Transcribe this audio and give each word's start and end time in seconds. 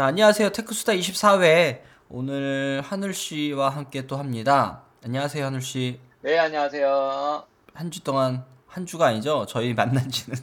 자, 0.00 0.06
안녕하세요. 0.06 0.52
테크수다 0.52 0.94
24회. 0.94 1.82
오늘 2.08 2.80
하늘 2.82 3.12
씨와 3.12 3.68
함께 3.68 4.06
또 4.06 4.16
합니다. 4.16 4.80
안녕하세요, 5.04 5.44
하늘 5.44 5.60
씨. 5.60 6.00
네, 6.22 6.38
안녕하세요. 6.38 7.44
한 7.74 7.90
주 7.90 8.02
동안, 8.02 8.46
한 8.66 8.86
주가 8.86 9.08
아니죠? 9.08 9.44
저희 9.46 9.74
만난 9.76 10.08
지는 10.10 10.38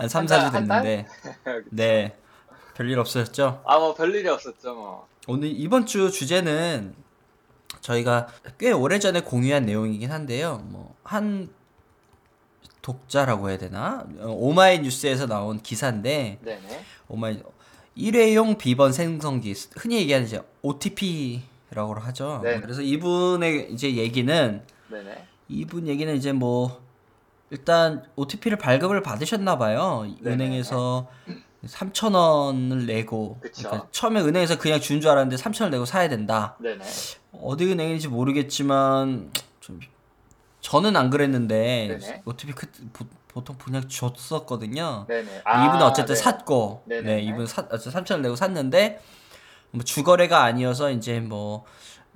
한 0.00 0.08
3, 0.08 0.22
한 0.22 0.26
달, 0.26 0.40
4주 0.40 0.52
한 0.52 0.66
달? 0.66 0.82
됐는데. 0.82 1.06
네. 1.70 2.16
별일 2.74 2.98
없었죠? 2.98 3.62
아, 3.64 3.78
뭐 3.78 3.94
별일이 3.94 4.28
없었죠, 4.28 4.74
뭐. 4.74 5.06
오늘 5.28 5.46
이번 5.48 5.86
주 5.86 6.10
주제는 6.10 6.96
저희가 7.80 8.26
꽤 8.58 8.72
오래전에 8.72 9.20
공유한 9.20 9.64
내용이긴 9.64 10.10
한데요. 10.10 10.60
뭐, 10.64 10.96
한 11.04 11.50
독자라고 12.82 13.48
해야 13.50 13.58
되나? 13.58 14.04
어, 14.18 14.26
오마이뉴스에서 14.26 15.26
나온 15.28 15.60
기사인데, 15.60 16.40
네네. 16.42 16.84
오마이 17.06 17.40
일회용 17.98 18.56
비번 18.56 18.92
생성기 18.92 19.54
흔히 19.76 19.96
얘기하는 19.96 20.26
이제 20.26 20.40
OTP라고 20.62 21.94
하죠. 21.94 22.40
네. 22.44 22.60
그래서 22.60 22.80
이분의 22.80 23.72
이제 23.72 23.96
얘기는 23.96 24.62
네네. 24.88 25.24
이분 25.48 25.88
얘기는 25.88 26.14
이제 26.14 26.32
뭐 26.32 26.80
일단 27.50 28.04
OTP를 28.14 28.56
발급을 28.56 29.02
받으셨나 29.02 29.58
봐요. 29.58 30.06
네네. 30.20 30.34
은행에서 30.34 31.08
3천 31.66 32.14
원을 32.14 32.86
내고. 32.86 33.40
그러니까 33.40 33.88
처음에 33.90 34.20
은행에서 34.20 34.58
그냥 34.58 34.80
준 34.80 35.00
줄 35.00 35.10
알았는데 35.10 35.42
3천 35.42 35.62
원 35.62 35.70
내고 35.72 35.84
사야 35.84 36.08
된다. 36.08 36.56
네네. 36.60 36.84
어디 37.42 37.64
은행인지 37.70 38.06
모르겠지만 38.08 39.32
좀 39.58 39.80
저는 40.60 40.94
안 40.94 41.10
그랬는데 41.10 41.98
네네. 42.00 42.22
OTP 42.26 42.52
그, 42.52 42.66
보, 43.38 43.54
보통 43.54 43.56
그냥 43.58 43.88
줬었거든요. 43.88 45.06
네네. 45.08 45.42
이분은 45.66 45.82
어쨌든 45.82 46.14
네. 46.14 46.20
샀고, 46.20 46.82
네네. 46.86 47.02
네, 47.16 47.22
이분 47.22 47.46
사, 47.46 47.68
3천을 47.68 48.20
내고 48.20 48.36
샀는데, 48.36 49.00
뭐 49.70 49.84
주거래가 49.84 50.42
아니어서 50.42 50.90
이제 50.90 51.20
뭐, 51.20 51.64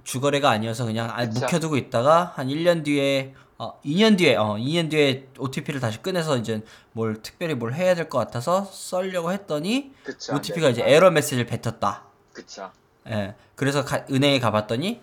주거래가 0.05 0.51
아니어서 0.51 0.85
그냥 0.85 1.11
아, 1.11 1.27
그쵸. 1.27 1.41
묵혀두고 1.41 1.77
있다가 1.77 2.33
한 2.35 2.49
1년 2.49 2.85
뒤에, 2.85 3.35
어, 3.59 3.81
2년 3.85 4.19
뒤에, 4.19 4.35
어, 4.37 4.57
2년 4.57 4.91
뒤에 4.91 5.29
OTP를 5.39 5.79
다시 5.81 6.03
꺼내서 6.03 6.37
이제 6.39 6.63
뭘 6.93 7.23
특별히 7.23 7.55
뭘 7.55 7.75
해야 7.75 7.95
될 7.95 8.09
것 8.09 8.19
같아서 8.19 8.65
썰려고 8.65 9.33
했더니, 9.33 9.93
그쵸. 10.03 10.35
OTP가 10.35 10.71
이제 10.71 10.83
네. 10.83 10.95
에러 10.95 11.11
메시지를 11.11 11.47
뱉었다. 11.47 12.05
그쵸. 12.33 12.73
예. 13.09 13.35
그래서 13.55 13.85
가- 13.85 14.05
은행에 14.11 14.41
가봤더니, 14.41 15.01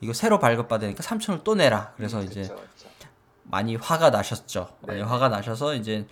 이거 0.00 0.12
새로 0.12 0.40
발급받으니까 0.40 1.00
3천을 1.04 1.44
또 1.44 1.54
내라. 1.54 1.92
그래서 1.96 2.20
이제 2.24 2.42
그쵸, 2.42 2.56
그쵸. 2.56 2.88
많이 3.52 3.76
화가 3.76 4.08
나셨죠. 4.08 4.66
많이 4.80 5.00
네. 5.00 5.04
화가 5.04 5.28
나셔서 5.28 5.74
이제 5.74 6.06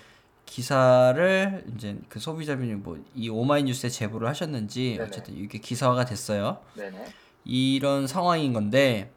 기사를 0.44 1.64
이제 1.74 1.96
그 2.10 2.20
소비자분이 2.20 2.74
뭐이 2.74 3.30
오마이뉴스에 3.30 3.88
제보를 3.88 4.28
하셨는지 4.28 4.96
네네. 4.98 5.08
어쨌든 5.08 5.36
이게 5.38 5.58
기사화가 5.58 6.04
됐어요. 6.04 6.58
네네. 6.74 7.06
이런 7.46 8.06
상황인 8.06 8.52
건데 8.52 9.10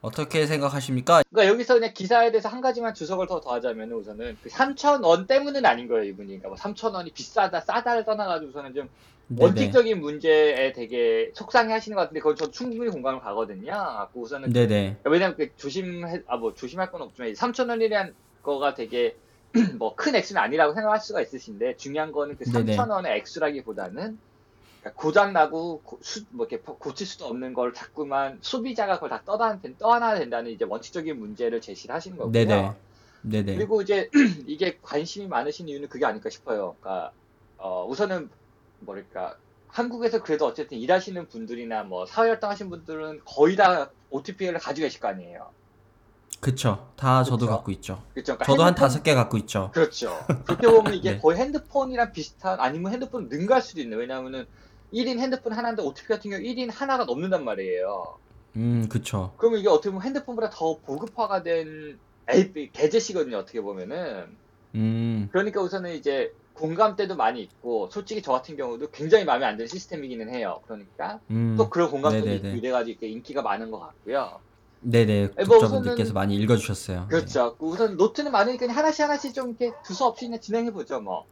어떻게 0.00 0.46
생각하십니까? 0.46 1.22
그러니까 1.28 1.52
여기서 1.52 1.74
그냥 1.74 1.92
기사에 1.92 2.30
대해서 2.30 2.48
한 2.48 2.60
가지만 2.60 2.94
주석을 2.94 3.26
더 3.26 3.40
더하자면 3.40 3.90
우선은 3.90 4.38
그 4.44 4.48
3,000원 4.48 5.26
때문은 5.26 5.66
아닌 5.66 5.88
거예요, 5.88 6.04
이분이. 6.04 6.38
그러니까 6.38 6.48
뭐 6.48 6.56
3,000원이 6.56 7.12
비싸다, 7.14 7.60
싸다를 7.60 8.04
떠나가지고 8.04 8.50
우선은 8.50 8.74
좀. 8.74 8.88
원칙적인 9.36 10.00
문제에 10.00 10.72
되게 10.72 11.30
속상해 11.34 11.72
하시는 11.72 11.94
것 11.96 12.02
같은데 12.02 12.20
그건 12.20 12.36
저 12.36 12.50
충분히 12.50 12.90
공감을 12.90 13.20
가거든요. 13.20 14.08
그 14.12 14.20
우선은 14.20 14.52
네네. 14.52 14.96
왜냐면 15.04 15.36
그 15.36 15.54
조심해 15.56 16.22
아 16.28 16.38
뭐 16.38 16.54
조심할 16.54 16.90
건 16.90 17.02
없지만 17.02 17.34
3천 17.34 17.68
원이라는 17.70 18.14
거가 18.42 18.74
되게 18.74 19.16
뭐 19.80 19.96
큰 19.96 20.14
액수는 20.16 20.40
아니라고 20.42 20.74
생각할 20.74 21.00
수가 21.00 21.20
있으신데 21.22 21.76
중요한 21.76 22.12
거는 22.12 22.36
그 22.36 22.44
네네. 22.52 22.76
3천 22.76 22.90
원의 22.90 23.16
액수라기보다는 23.18 24.20
그러니까 24.80 25.02
고장 25.02 25.32
나고 25.32 25.82
고, 25.82 25.98
수, 26.02 26.24
뭐 26.32 26.46
이렇게 26.46 26.62
고칠 26.64 27.06
수도 27.06 27.26
없는 27.26 27.54
걸 27.54 27.74
자꾸만 27.74 28.40
소비자가 28.42 28.94
그걸 28.96 29.10
다 29.10 29.22
떠나 29.26 29.60
떠나야 29.78 30.18
된다는 30.18 30.50
이제 30.52 30.64
원칙적인 30.66 31.18
문제를 31.18 31.60
제시를 31.60 31.94
하시는 31.94 32.16
거고요. 32.18 32.32
네네. 32.32 32.74
네네. 33.22 33.56
그리고 33.56 33.82
이제 33.82 34.08
이게 34.46 34.78
관심이 34.82 35.26
많으신 35.28 35.68
이유는 35.68 35.88
그게 35.88 36.04
아닐까 36.06 36.30
싶어요. 36.30 36.76
그러니까 36.80 37.12
어, 37.56 37.86
우선은 37.86 38.30
뭐랄까 38.80 39.36
한국에서 39.68 40.22
그래도 40.22 40.46
어쨌든 40.46 40.78
일하시는 40.78 41.28
분들이나 41.28 41.82
뭐 41.84 42.06
사회활동하시는 42.06 42.70
분들은 42.70 43.20
거의 43.24 43.56
다 43.56 43.90
OTP를 44.10 44.58
가지고 44.58 44.84
계실 44.86 45.00
거 45.00 45.08
아니에요. 45.08 45.50
그쵸. 46.40 46.90
다 46.96 47.24
저도 47.24 47.46
그쵸. 47.46 47.50
갖고 47.50 47.70
있죠. 47.72 48.02
그렇죠. 48.12 48.34
그러니까 48.34 48.44
저도 48.44 48.62
한 48.62 48.68
핸드폰- 48.68 48.88
다섯 48.88 49.02
개 49.02 49.14
갖고 49.14 49.36
있죠. 49.38 49.70
그렇죠. 49.72 50.16
그렇게 50.46 50.68
보면 50.68 50.94
이게 50.94 51.12
네. 51.16 51.18
거의 51.18 51.38
핸드폰이랑 51.38 52.12
비슷한 52.12 52.60
아니면 52.60 52.92
핸드폰 52.92 53.28
능가할 53.28 53.62
수도 53.62 53.80
있네. 53.80 53.96
왜냐하면은 53.96 54.46
1인 54.92 55.18
핸드폰 55.18 55.52
하나인데 55.52 55.82
OTP 55.82 56.08
같은 56.08 56.30
경우 56.30 56.42
1인 56.42 56.70
하나가 56.72 57.04
넘는단 57.04 57.44
말이에요. 57.44 58.18
음, 58.56 58.88
그쵸. 58.88 59.34
그러면 59.36 59.60
이게 59.60 59.68
어떻게 59.68 59.90
보면 59.90 60.02
핸드폰보다 60.06 60.50
더 60.50 60.78
보급화가 60.78 61.42
된 61.42 61.98
AP, 62.32 62.70
게젯이거든요. 62.72 63.38
어떻게 63.38 63.60
보면은. 63.60 64.26
음, 64.74 65.28
그러니까 65.32 65.60
우선은 65.62 65.94
이제 65.94 66.32
공감대도 66.56 67.16
많이 67.16 67.42
있고 67.42 67.88
솔직히 67.92 68.22
저 68.22 68.32
같은 68.32 68.56
경우도 68.56 68.90
굉장히 68.90 69.24
마음에 69.24 69.44
안 69.46 69.56
드는 69.56 69.68
시스템이기는 69.68 70.34
해요. 70.34 70.60
그러니까 70.66 71.20
음. 71.30 71.54
또 71.56 71.68
그런 71.68 71.90
공감대도 71.90 72.24
네네네. 72.26 72.48
있고 72.48 72.58
이래가지고 72.58 72.90
이렇게 72.92 73.08
인기가 73.08 73.42
많은 73.42 73.70
것 73.70 73.78
같고요. 73.80 74.40
네네. 74.80 75.26
뭐 75.26 75.32
우선은- 75.34 75.48
독자분들께서 75.60 76.12
많이 76.12 76.34
읽어주셨어요. 76.36 77.06
그렇죠. 77.08 77.56
우선 77.58 77.96
노트는 77.96 78.32
많으니까 78.32 78.72
하나씩 78.72 79.04
하나씩 79.04 79.34
좀 79.34 79.48
이렇게 79.50 79.72
두서없이 79.84 80.26
그냥 80.26 80.40
진행해 80.40 80.70
보죠 80.72 81.00
뭐. 81.00 81.24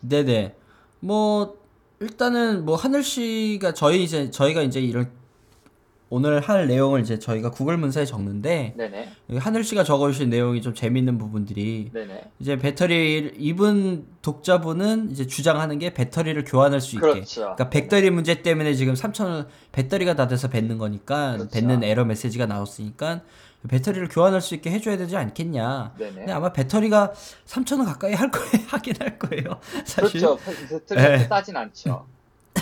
네. 0.00 0.24
네네. 0.24 0.54
뭐, 1.00 1.56
일단은 2.00 2.64
뭐, 2.64 2.76
하늘 2.76 3.02
씨가 3.02 3.74
저희 3.74 4.02
이제, 4.04 4.30
저희가 4.30 4.62
이제 4.62 4.80
이런, 4.80 5.10
오늘 6.10 6.40
할 6.40 6.66
내용을 6.66 7.00
이제 7.00 7.18
저희가 7.18 7.50
구글 7.50 7.76
문서에 7.76 8.04
적는데, 8.06 8.74
네네. 8.76 9.12
하늘 9.38 9.62
씨가 9.62 9.84
적어주신 9.84 10.30
내용이 10.30 10.62
좀 10.62 10.74
재밌는 10.74 11.18
부분들이, 11.18 11.90
네네. 11.92 12.30
이제 12.38 12.56
배터리, 12.56 13.34
이분 13.36 14.06
독자분은 14.22 15.10
이제 15.10 15.26
주장하는 15.26 15.78
게 15.78 15.92
배터리를 15.92 16.42
교환할 16.44 16.80
수 16.80 16.96
있게. 16.96 17.00
그렇죠. 17.00 17.40
그러니까 17.40 17.70
배터리 17.70 18.10
문제 18.10 18.42
때문에 18.42 18.74
지금 18.74 18.94
3,000원 18.94 19.46
배터리가 19.72 20.16
다 20.16 20.26
돼서 20.28 20.48
뱉는 20.48 20.78
거니까 20.78 21.32
그렇죠. 21.32 21.50
뱉는 21.50 21.84
에러 21.84 22.04
메시지가 22.04 22.46
나왔으니까 22.46 23.20
배터리를 23.68 24.08
교환할 24.08 24.40
수 24.40 24.54
있게 24.54 24.70
해줘야 24.70 24.96
되지 24.96 25.16
않겠냐. 25.16 25.94
네네. 25.98 26.12
근데 26.14 26.32
아마 26.32 26.52
배터리가 26.52 27.12
3,000원 27.46 27.84
가까이 27.84 28.14
할 28.14 28.30
거예요. 28.30 28.48
하긴 28.68 28.94
할 29.00 29.18
거예요. 29.18 29.60
사실 29.84 30.20
그렇죠. 30.20 30.38
배터리 30.68 31.00
네. 31.00 31.18
싸진 31.26 31.56
않죠. 31.56 32.06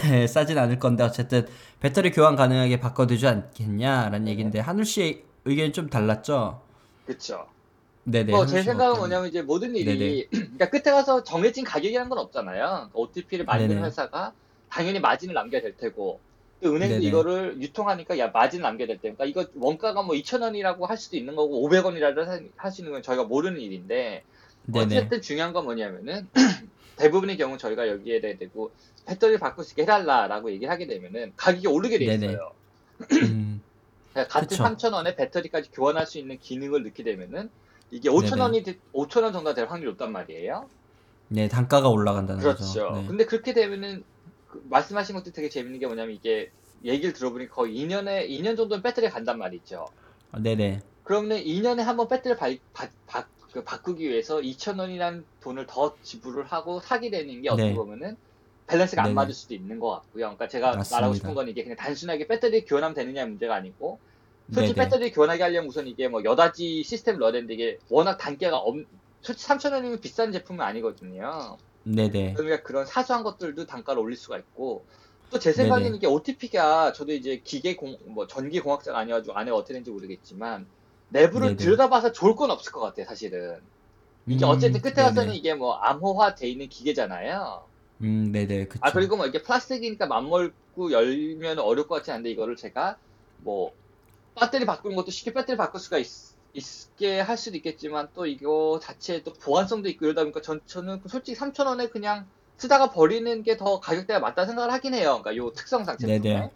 싸진 0.28 0.58
않을 0.58 0.78
건데 0.78 1.02
어쨌든 1.04 1.46
배터리 1.80 2.10
교환 2.10 2.36
가능하게 2.36 2.80
바꿔두지 2.80 3.26
않겠냐라는 3.26 4.24
네. 4.24 4.30
얘기인데 4.32 4.60
하늘 4.60 4.84
씨의 4.84 5.22
의견이 5.44 5.72
좀 5.72 5.88
달랐죠. 5.88 6.60
그렇죠. 7.06 7.46
네네. 8.04 8.30
뭐 8.32 8.40
하늘 8.42 8.52
제 8.52 8.62
생각은 8.62 8.92
어떤- 8.92 8.98
뭐냐면 9.00 9.28
이제 9.28 9.42
모든 9.42 9.74
일이. 9.74 10.26
그러니까 10.30 10.70
끝에 10.70 10.92
가서 10.94 11.22
정해진 11.24 11.64
가격이라는 11.64 12.08
건 12.08 12.18
없잖아요. 12.18 12.90
OTP를 12.92 13.44
만드는 13.44 13.76
네네. 13.76 13.86
회사가 13.86 14.32
당연히 14.70 15.00
마진을 15.00 15.34
남겨야 15.34 15.60
될 15.62 15.76
테고 15.76 16.20
또 16.62 16.74
은행도 16.74 16.94
네네. 16.96 17.06
이거를 17.06 17.56
유통하니까 17.60 18.18
야 18.18 18.28
마진 18.28 18.62
남겨야 18.62 18.86
될 18.86 18.98
때. 18.98 19.12
그러니까 19.12 19.24
이거 19.24 19.50
원가가 19.56 20.02
뭐 20.02 20.14
2,000원이라고 20.14 20.86
할 20.86 20.96
수도 20.96 21.16
있는 21.16 21.36
거고 21.36 21.68
500원이라도 21.68 22.24
할 22.56 22.72
수 22.72 22.80
있는 22.80 22.92
건 22.92 23.02
저희가 23.02 23.24
모르는 23.24 23.60
일인데 23.60 24.22
네네. 24.66 24.84
어쨌든 24.96 25.20
중요한 25.22 25.52
건 25.52 25.64
뭐냐면은 25.64 26.28
대부분의 26.96 27.36
경우 27.36 27.58
저희가 27.58 27.88
여기에 27.88 28.20
대고 28.38 28.72
배터리를 29.06 29.38
바꿀 29.38 29.64
수 29.64 29.72
있게 29.72 29.82
해달라라고 29.82 30.50
얘기를 30.50 30.70
하게 30.72 30.86
되면은 30.86 31.34
가격이 31.36 31.66
오르게 31.68 31.98
돼. 31.98 32.14
있어요. 32.14 32.52
음, 33.12 33.62
그러니까 34.12 34.28
같은 34.32 34.48
그쵸. 34.48 34.64
3,000원에 34.64 35.16
배터리까지 35.16 35.70
교환할 35.72 36.06
수 36.06 36.18
있는 36.18 36.38
기능을 36.38 36.82
넣게 36.84 37.02
되면은 37.02 37.50
이게 37.90 38.08
5,000원이 38.08 38.76
5,000원 38.92 39.32
정도 39.32 39.54
될 39.54 39.66
확률이 39.66 39.90
높단 39.90 40.10
말이에요. 40.12 40.68
네 41.28 41.48
단가가 41.48 41.88
올라간다는 41.88 42.40
그렇죠. 42.40 42.64
거죠. 42.64 42.90
네. 42.94 43.06
근데 43.06 43.24
그렇게 43.26 43.52
되면은 43.52 44.04
그 44.48 44.64
말씀하신 44.70 45.14
것도 45.16 45.32
되게 45.32 45.48
재밌는 45.48 45.78
게 45.80 45.86
뭐냐면 45.86 46.14
이게 46.14 46.50
얘기를 46.84 47.12
들어보니 47.12 47.48
거의 47.48 47.76
2년에 47.76 48.28
2년 48.28 48.56
정도는 48.56 48.82
배터리가 48.82 49.12
간단 49.12 49.38
말이죠. 49.38 49.86
아, 50.32 50.38
네네. 50.40 50.80
그러면 51.04 51.38
2년에 51.38 51.78
한 51.82 51.96
번 51.96 52.08
배터리를 52.08 52.36
바, 52.36 52.48
바, 52.72 52.88
바, 53.06 53.26
그 53.56 53.64
바꾸기 53.64 54.06
위해서 54.06 54.42
2,000원이라는 54.42 55.24
돈을 55.40 55.66
더 55.66 55.96
지불을 56.02 56.44
하고 56.44 56.78
사게 56.80 57.08
되는 57.10 57.40
게 57.40 57.48
어떻게 57.48 57.70
네. 57.70 57.74
보면은 57.74 58.18
밸런스가 58.66 59.02
안 59.02 59.06
네네. 59.08 59.14
맞을 59.14 59.32
수도 59.32 59.54
있는 59.54 59.78
것 59.78 59.88
같고요. 59.90 60.24
그러니까 60.26 60.46
제가 60.48 60.76
맞습니다. 60.76 60.96
말하고 60.96 61.14
싶은 61.14 61.34
건 61.34 61.48
이게 61.48 61.62
그냥 61.62 61.76
단순하게 61.76 62.26
배터리 62.26 62.64
교환하면 62.66 62.94
되느냐의 62.94 63.28
문제가 63.28 63.54
아니고 63.54 63.98
솔직히 64.52 64.74
네네. 64.74 64.84
배터리 64.90 65.10
교환하게 65.10 65.42
하려면 65.42 65.68
우선 65.68 65.86
이게 65.86 66.08
뭐 66.08 66.22
여다지 66.22 66.82
시스템을 66.82 67.18
넣어야 67.20 67.32
되는데 67.32 67.54
이게 67.54 67.78
워낙 67.88 68.18
단가가 68.18 68.58
엄 68.58 68.84
솔직히 69.22 69.48
3,000원이면 69.48 70.02
비싼 70.02 70.32
제품은 70.32 70.62
아니거든요. 70.62 71.56
네네. 71.84 72.34
그러니까 72.34 72.62
그런 72.62 72.84
사소한 72.84 73.22
것들도 73.22 73.64
단가를 73.66 74.02
올릴 74.02 74.16
수가 74.18 74.36
있고 74.38 74.86
또 75.30 75.38
제 75.38 75.52
생각에는. 75.52 75.96
이게 75.96 76.06
OTP가 76.06 76.92
저도 76.92 77.12
이제 77.12 77.40
기계 77.44 77.74
공, 77.74 77.96
뭐 78.06 78.26
전기 78.26 78.60
공학자가 78.60 78.98
아니어가지고 78.98 79.34
안에 79.36 79.50
어떻게 79.50 79.74
되는지 79.74 79.90
모르겠지만 79.90 80.70
내부를 81.16 81.56
네네. 81.56 81.56
들여다봐서 81.56 82.12
좋을 82.12 82.34
건 82.36 82.50
없을 82.50 82.72
것 82.72 82.80
같아요, 82.80 83.06
사실은. 83.06 83.60
이게 84.28 84.44
음, 84.44 84.46
어쨌든 84.46 84.82
끝에. 84.82 85.02
가서는 85.02 85.34
이게 85.34 85.54
뭐 85.54 85.74
암호화 85.76 86.34
돼 86.36 86.48
있는 86.48 86.68
기계잖아요. 86.70 87.70
음, 88.02 88.30
네네, 88.32 88.66
그쵸. 88.68 88.80
아 88.80 88.92
그리고 88.92 89.16
뭐 89.16 89.26
이게 89.26 89.42
플라스틱이니까 89.42 90.06
맘먹고 90.06 90.92
열면 90.92 91.58
어려울 91.58 91.86
것 91.88 91.96
같지 91.96 92.10
않은데 92.10 92.30
이거를 92.30 92.56
제가 92.56 92.98
뭐 93.36 93.72
배터리 94.40 94.66
바꾸는 94.66 94.96
것도 94.96 95.10
쉽게 95.12 95.32
배터리 95.34 95.56
바꿀 95.58 95.80
수가 95.80 95.98
있, 95.98 96.08
있게 96.54 97.20
할 97.20 97.38
수도 97.38 97.56
있겠지만 97.58 98.10
또 98.14 98.26
이거 98.26 98.80
자체에 98.82 99.22
또 99.24 99.32
보안성도 99.34 99.88
있고 99.90 100.06
이러다 100.06 100.22
보니까 100.22 100.42
전, 100.42 100.60
저는 100.66 101.02
솔직히 101.08 101.36
3,000원에 101.36 101.88
그냥 101.90 102.30
쓰다가 102.58 102.90
버리는 102.90 103.42
게 103.44 103.56
더 103.58 103.80
가격대가 103.80 104.20
맞다 104.20 104.46
생각을 104.46 104.72
하긴 104.72 104.94
해요. 104.94 105.20
그러니까 105.22 105.36
요 105.36 105.52
특성상 105.52 105.98
제품에. 105.98 106.32
네네. 106.32 106.50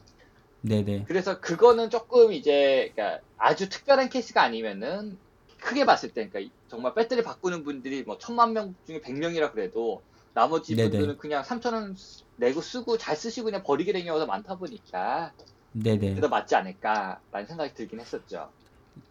네네. 0.63 1.05
그래서 1.07 1.41
그거는 1.41 1.91
조금 1.91 2.33
이제 2.33 2.93
그러니까 2.95 3.21
아주 3.37 3.69
특별한 3.69 4.09
케이스가 4.11 4.43
아니면은 4.43 5.19
크게 5.63 5.85
봤을 5.85 6.11
때 6.11 6.29
그러니까 6.29 6.55
정말 6.69 6.95
배터리 6.95 7.23
바꾸는 7.23 7.65
분들이 7.65 8.03
뭐 8.03 8.19
천만 8.19 8.53
명 8.53 8.75
중에 8.87 9.01
100명이라 9.01 9.53
그래도 9.53 10.03
나머지 10.33 10.77
네네. 10.77 10.91
분들은 10.91 11.19
그냥 11.19 11.43
3,000원 11.43 11.95
내고 12.37 12.61
쓰고 12.61 12.97
잘 12.97 13.17
쓰시고 13.17 13.47
그냥 13.47 13.63
버리게 13.63 13.93
되는 13.93 14.07
경우가 14.07 14.27
많다 14.27 14.57
보니까 14.57 15.33
네네. 15.73 16.21
더 16.21 16.29
맞지 16.29 16.55
않을까라는 16.55 17.47
생각이 17.47 17.75
들긴 17.75 18.01
했었죠. 18.01 18.53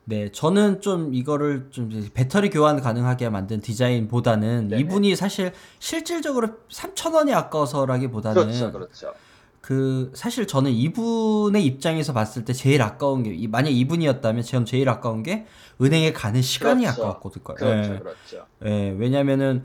네, 0.06 0.32
저는 0.32 0.82
좀 0.82 1.14
이거를 1.14 1.70
좀 1.72 1.90
배터리 2.14 2.50
교환 2.50 2.82
가능하게 2.82 3.30
만든 3.30 3.60
디자인보다는 3.60 4.70
네네. 4.70 4.82
이분이 4.82 5.16
사실 5.16 5.54
실질적으로 5.80 6.50
3,000원이 6.70 7.34
아까워서라기보다는 7.34 8.42
그렇죠, 8.42 8.72
그렇죠. 8.72 9.14
그 9.62 10.12
사실 10.16 10.48
저는 10.48 10.72
이분의 10.72 11.64
입장에서 11.66 12.14
봤을 12.14 12.46
때 12.46 12.54
제일 12.54 12.82
아까운 12.82 13.24
게 13.24 13.34
이- 13.34 13.48
만약 13.48 13.70
이분이었다면 13.70 14.44
전 14.44 14.66
제일 14.66 14.90
아까운 14.90 15.22
게 15.24 15.46
은행에 15.82 16.14
가는 16.14 16.42
시간이 16.42 16.84
그렇죠. 16.86 17.02
아까웠거든요. 17.04 17.44
그렇죠, 17.56 17.94
예. 17.94 18.00
그렇죠. 18.00 18.46
예, 18.66 18.96
왜냐면은 18.98 19.64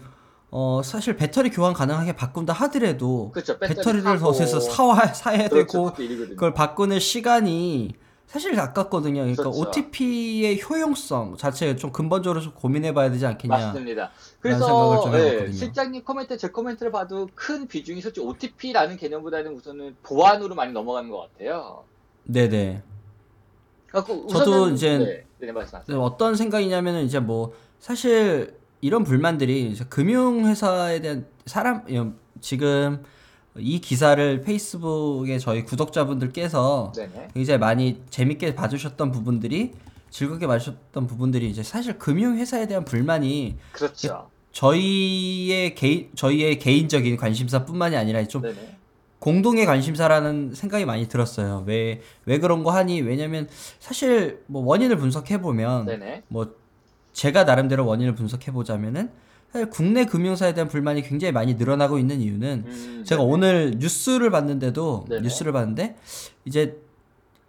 어 0.50 0.82
사실 0.84 1.16
배터리 1.16 1.50
교환 1.50 1.72
가능하게 1.74 2.14
바꾼다 2.14 2.52
하더라도 2.52 3.30
그렇죠. 3.32 3.58
배터리 3.58 3.76
배터리를 3.76 4.18
더해서 4.18 4.60
사와 4.60 5.06
사야 5.14 5.48
그렇죠, 5.48 5.92
되고. 5.96 6.26
그걸 6.30 6.54
바꾸는 6.54 6.98
시간이 7.00 7.94
사실 8.34 8.58
아깝거든요. 8.58 9.20
그러니까 9.20 9.44
그렇죠. 9.44 9.60
OTP의 9.60 10.60
효용성 10.60 11.36
자체가 11.36 11.76
좀 11.76 11.92
근본적으로 11.92 12.40
좀 12.40 12.52
고민해봐야 12.52 13.08
되지 13.12 13.24
않겠냐. 13.26 13.56
맞습니다. 13.56 14.10
생각을 14.10 14.40
그래서 14.40 15.02
좀 15.04 15.14
예, 15.14 15.18
해봤거든요. 15.18 15.52
실장님 15.52 16.02
코멘트, 16.04 16.36
제 16.36 16.48
코멘트를 16.48 16.90
봐도 16.90 17.28
큰 17.36 17.68
비중이 17.68 18.00
솔직히 18.00 18.26
OTP라는 18.26 18.96
개념보다는 18.96 19.54
우선은 19.54 19.94
보안으로 20.02 20.56
많이 20.56 20.72
넘어가는 20.72 21.08
것 21.10 21.30
같아요. 21.32 21.84
네네. 22.24 22.82
그래갖고 23.86 24.26
저도 24.26 24.66
우선은- 24.66 24.74
이제- 24.74 24.98
네, 24.98 25.26
네, 25.86 25.94
어떤 25.94 26.34
생각이냐면은 26.34 27.04
이제 27.04 27.20
뭐 27.20 27.52
사실 27.78 28.58
이런 28.80 29.04
불만들이 29.04 29.70
이제 29.70 29.84
금융회사에 29.88 31.00
대한 31.02 31.26
사람 31.46 31.84
예, 31.88 32.04
지금 32.40 33.04
이 33.58 33.80
기사를 33.80 34.40
페이스북에 34.42 35.38
저희 35.38 35.64
구독자분들께서 35.64 36.92
네네. 36.94 37.28
굉장히 37.34 37.58
많이 37.58 38.02
재밌게 38.10 38.54
봐주셨던 38.54 39.12
부분들이 39.12 39.72
즐겁게 40.10 40.46
봐주셨던 40.46 41.06
부분들이 41.06 41.48
이제 41.50 41.62
사실 41.62 41.98
금융회사에 41.98 42.66
대한 42.66 42.84
불만이 42.84 43.56
그렇죠. 43.72 44.28
저희의 44.52 45.74
개인 45.74 46.10
저희의 46.14 46.58
개인적인 46.58 47.16
관심사뿐만이 47.16 47.96
아니라 47.96 48.24
좀 48.26 48.42
네네. 48.42 48.76
공동의 49.18 49.66
관심사라는 49.66 50.52
생각이 50.54 50.84
많이 50.84 51.08
들었어요. 51.08 51.64
왜 51.66 52.00
왜 52.26 52.38
그런 52.38 52.62
거 52.62 52.70
하니? 52.72 53.00
왜냐면 53.00 53.48
사실 53.80 54.42
뭐 54.46 54.64
원인을 54.64 54.96
분석해 54.96 55.40
보면. 55.40 55.86
뭐 56.28 56.54
제가 57.12 57.44
나름대로 57.44 57.86
원인을 57.86 58.14
분석해 58.14 58.50
보자면은 58.52 59.10
국내 59.70 60.04
금융사에 60.04 60.52
대한 60.52 60.68
불만이 60.68 61.02
굉장히 61.02 61.32
많이 61.32 61.54
늘어나고 61.54 61.98
있는 61.98 62.20
이유는 62.20 62.64
음, 62.66 63.04
제가 63.06 63.22
네네. 63.22 63.32
오늘 63.32 63.74
뉴스를 63.78 64.30
봤는데도 64.30 65.06
네네. 65.08 65.22
뉴스를 65.22 65.52
봤는데 65.52 65.96
이제 66.44 66.76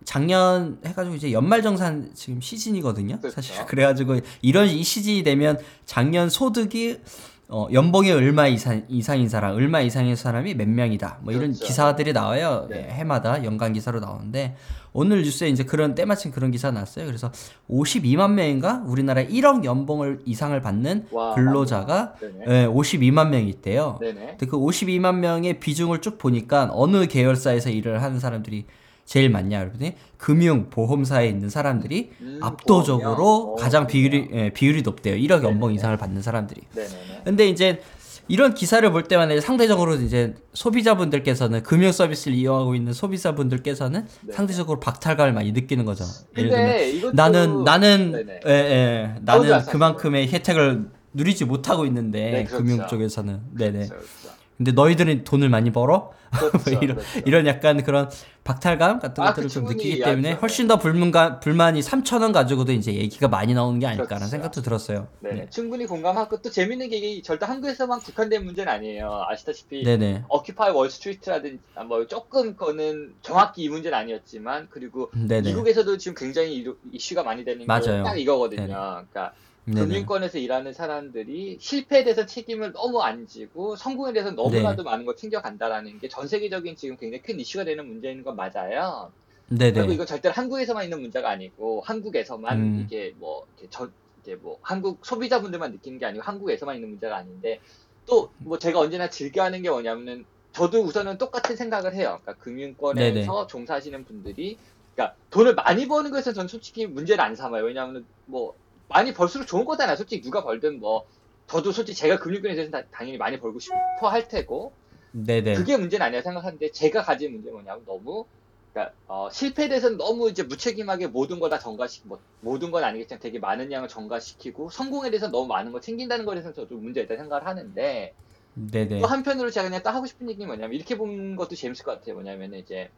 작년 0.03 0.77
해가지고 0.85 1.15
이제 1.15 1.31
연말정산 1.31 2.11
지금 2.13 2.39
시즌이거든요. 2.39 3.17
그렇죠. 3.19 3.35
사실 3.35 3.55
그래가지고 3.65 4.19
이런 4.41 4.67
이 4.67 4.83
시즌이 4.83 5.23
되면 5.23 5.57
작년 5.85 6.29
소득이 6.29 6.99
어, 7.47 7.67
연봉이 7.71 8.11
얼마 8.11 8.47
이상, 8.47 8.83
이상인 8.87 9.29
사람, 9.29 9.55
얼마 9.55 9.79
이상인 9.79 10.15
사람이 10.15 10.55
몇 10.55 10.67
명이다. 10.67 11.19
뭐 11.21 11.31
이런 11.31 11.51
그렇죠. 11.51 11.65
기사들이 11.65 12.11
나와요. 12.11 12.67
네. 12.69 12.87
예, 12.89 12.93
해마다 12.93 13.43
연간 13.43 13.73
기사로 13.73 13.99
나오는데 13.99 14.55
오늘 14.93 15.21
뉴스에 15.21 15.49
이제 15.49 15.63
그런 15.63 15.93
때마침 15.93 16.31
그런 16.31 16.49
기사 16.49 16.71
나왔어요. 16.71 17.05
그래서 17.05 17.31
52만 17.69 18.31
명인가 18.31 18.83
우리나라 18.87 19.21
1억 19.23 19.63
연봉을 19.63 20.21
이상을 20.25 20.59
받는 20.59 21.07
와, 21.11 21.35
근로자가. 21.35 22.15
예, 22.47 22.65
52만 22.65 23.29
명이 23.29 23.47
있대요. 23.49 23.99
네네. 24.01 24.25
근데 24.31 24.45
그 24.47 24.57
52만 24.57 25.15
명의 25.17 25.59
비중을 25.59 26.01
쭉 26.01 26.17
보니까 26.17 26.69
어느 26.73 27.05
계열사에서 27.05 27.69
일을 27.69 28.01
하는 28.01 28.19
사람들이 28.19 28.65
제일 29.05 29.29
많냐 29.29 29.59
그러더니 29.59 29.93
금융 30.17 30.69
보험사에 30.69 31.27
있는 31.27 31.49
사람들이 31.49 32.11
음, 32.21 32.39
압도적으로 32.41 33.15
보험이요? 33.15 33.55
가장 33.55 33.83
어, 33.83 33.87
비율이 33.87 34.29
예, 34.33 34.49
비율이 34.49 34.81
높대요. 34.81 35.15
1억 35.15 35.43
연봉 35.43 35.69
네네네. 35.69 35.73
이상을 35.75 35.97
받는 35.97 36.21
사람들이. 36.21 36.61
네네네. 36.73 37.21
근데 37.23 37.47
이제 37.47 37.81
이런 38.27 38.55
기사를 38.55 38.89
볼 38.91 39.03
때만 39.03 39.29
이제 39.29 39.39
상대적으로 39.39 39.93
이제 39.95 40.33
소비자분들께서는 40.53 41.61
금융 41.61 41.91
서비스를 41.91 42.35
이용하고 42.35 42.73
있는 42.73 42.91
소비자분들께서는 42.91 44.07
네. 44.21 44.33
상대적으로 44.33 44.79
박탈감을 44.79 45.33
많이 45.33 45.51
느끼는 45.51 45.85
거죠. 45.85 46.03
예를 46.35 46.49
들면 46.49 46.79
이것도 46.95 47.13
나는 47.13 47.63
나는 47.63 48.11
네네. 48.11 48.39
예, 48.47 48.51
예, 48.51 49.15
나는 49.21 49.65
그만큼의 49.67 50.29
혜택을 50.29 50.89
누리지 51.13 51.45
못하고 51.45 51.85
있는데 51.85 52.31
네, 52.31 52.43
그렇죠. 52.45 52.63
금융 52.63 52.87
쪽에서는 52.87 53.39
네네. 53.51 53.71
그렇죠, 53.71 53.89
그렇죠. 53.93 54.35
근데 54.57 54.71
너희들은 54.71 55.23
돈을 55.25 55.49
많이 55.49 55.71
벌어? 55.71 56.11
그렇죠, 56.31 56.57
뭐 56.71 56.81
이런 56.81 56.95
그렇죠. 56.97 57.19
이런 57.25 57.47
약간 57.47 57.83
그런 57.83 58.09
박탈감 58.43 58.99
같은 58.99 59.23
아, 59.23 59.27
것들을 59.27 59.47
그 59.47 59.53
좀 59.53 59.63
느끼기 59.65 59.89
이해하죠. 59.97 60.11
때문에 60.11 60.33
훨씬 60.33 60.67
더 60.67 60.77
불만가 60.79 61.39
불만이 61.39 61.79
3천 61.81 62.21
원 62.21 62.31
가지고도 62.31 62.71
이제 62.73 62.93
얘기가 62.93 63.27
많이 63.27 63.53
나오는 63.53 63.79
게 63.79 63.85
아닐까라는 63.85 64.17
그렇죠. 64.27 64.29
생각도 64.31 64.61
들었어요. 64.61 65.07
네, 65.21 65.47
충분히 65.49 65.85
공감하고 65.85 66.41
또 66.41 66.49
재밌는 66.51 66.89
게 66.89 66.97
이게 66.97 67.21
절대 67.21 67.45
한국에서만 67.45 67.99
국한된 68.01 68.43
문제는 68.45 68.71
아니에요. 68.71 69.25
아시다시피 69.29 69.83
네, 69.83 69.97
네, 69.97 70.23
어큐파이 70.29 70.71
월스트리트라든지 70.71 71.59
아, 71.75 71.83
뭐 71.83 72.05
조금 72.07 72.55
그거는 72.55 73.13
정확히 73.21 73.63
이 73.63 73.69
문제는 73.69 73.97
아니었지만 73.97 74.67
그리고 74.69 75.09
네, 75.13 75.41
네, 75.41 75.49
미국에서도 75.49 75.97
지금 75.97 76.15
굉장히 76.15 76.65
이슈가 76.91 77.23
많이 77.23 77.43
되는. 77.45 77.65
게 77.65 78.03
딱 78.03 78.19
이거거든요. 78.19 78.61
네네. 78.61 78.73
그러니까 78.73 79.33
금융권에서 79.73 80.37
일하는 80.37 80.73
사람들이 80.73 81.57
실패에 81.59 82.03
대해서 82.03 82.25
책임을 82.25 82.71
너무 82.73 83.01
안 83.01 83.25
지고 83.27 83.75
성공에 83.75 84.13
대해서 84.13 84.31
너무나도 84.31 84.83
네. 84.83 84.89
많은 84.89 85.05
걸 85.05 85.15
챙겨간다라는 85.15 85.99
게 85.99 86.07
전 86.09 86.27
세계적인 86.27 86.75
지금 86.75 86.97
굉장히 86.97 87.21
큰 87.21 87.39
이슈가 87.39 87.65
되는 87.65 87.87
문제인 87.87 88.23
건 88.23 88.35
맞아요. 88.35 89.13
네, 89.47 89.71
그리고 89.73 89.89
네, 89.89 89.95
이건 89.95 90.05
절대로 90.07 90.33
한국에서만 90.33 90.83
있는 90.85 91.01
문제가 91.01 91.29
아니고 91.29 91.81
한국에서만 91.85 92.59
음. 92.59 92.75
이게 92.75 93.13
뭐 93.17 93.45
이렇게 93.57 93.69
전 93.69 93.93
이게 94.17 94.35
뭐 94.35 94.59
한국 94.61 95.05
소비자분들만 95.05 95.71
느끼는 95.73 95.99
게 95.99 96.05
아니고 96.05 96.23
한국에서만 96.23 96.75
있는 96.75 96.89
문제가 96.89 97.17
아닌데 97.17 97.61
또 98.05 98.33
뭐 98.37 98.59
제가 98.59 98.79
언제나 98.79 99.09
즐겨 99.09 99.43
하는 99.43 99.61
게 99.61 99.69
뭐냐면은 99.69 100.25
저도 100.51 100.81
우선은 100.83 101.17
똑같은 101.17 101.55
생각을 101.55 101.95
해요. 101.95 102.19
그러니까 102.23 102.35
금융권에서 102.43 103.03
네네. 103.13 103.47
종사하시는 103.49 104.05
분들이 104.05 104.59
그러니까 104.95 105.17
돈을 105.31 105.55
많이 105.55 105.87
버는 105.87 106.11
것에서 106.11 106.33
전 106.33 106.47
솔직히 106.47 106.87
문제를 106.87 107.23
안 107.23 107.35
삼아요. 107.35 107.63
왜냐하면 107.65 108.07
뭐 108.25 108.55
많이 108.87 109.13
벌수록 109.13 109.47
좋은 109.47 109.65
거잖아요. 109.65 109.95
솔직히 109.95 110.21
누가 110.21 110.43
벌든 110.43 110.79
뭐 110.79 111.05
저도 111.47 111.71
솔직히 111.71 111.97
제가 111.97 112.19
금융권에 112.19 112.55
대해서 112.55 112.71
는 112.71 112.85
당연히 112.91 113.17
많이 113.17 113.39
벌고 113.39 113.59
싶어 113.59 113.75
할 114.09 114.27
테고 114.27 114.73
네, 115.11 115.41
네, 115.41 115.53
그게 115.53 115.77
문제는 115.77 116.05
아니라 116.05 116.21
생각하는데 116.21 116.71
제가 116.71 117.03
가진 117.03 117.31
문제는 117.33 117.53
뭐냐면 117.53 117.85
너무 117.85 118.25
그러니까 118.73 118.95
어, 119.07 119.29
실패에 119.29 119.69
대해서는 119.69 119.97
너무 119.97 120.29
이제 120.29 120.43
무책임하게 120.43 121.07
모든 121.07 121.39
걸 121.39 121.49
다 121.49 121.59
전가시키고 121.59 122.09
뭐, 122.09 122.19
모든 122.41 122.71
건 122.71 122.83
아니겠지만 122.83 123.19
되게 123.21 123.39
많은 123.39 123.71
양을 123.71 123.87
전가시키고 123.87 124.69
성공에 124.69 125.09
대해서 125.11 125.29
너무 125.29 125.47
많은 125.47 125.71
걸 125.71 125.81
챙긴다는 125.81 126.25
거에 126.25 126.35
대해서는 126.35 126.53
저도 126.55 126.75
문제가 126.77 127.05
있다고 127.05 127.19
생각을 127.21 127.47
하는데 127.47 128.13
네, 128.53 128.87
네, 128.87 128.99
또 129.01 129.07
한편으로 129.07 129.49
제가 129.51 129.67
그냥 129.67 129.81
또 129.83 129.89
하고 129.91 130.05
싶은 130.05 130.29
얘기는 130.29 130.45
뭐냐면 130.47 130.75
이렇게 130.75 130.97
보는 130.97 131.35
것도 131.37 131.55
재밌을 131.55 131.85
것 131.85 131.91
같아요. 131.91 132.15
뭐냐면 132.15 132.53
이제 132.55 132.89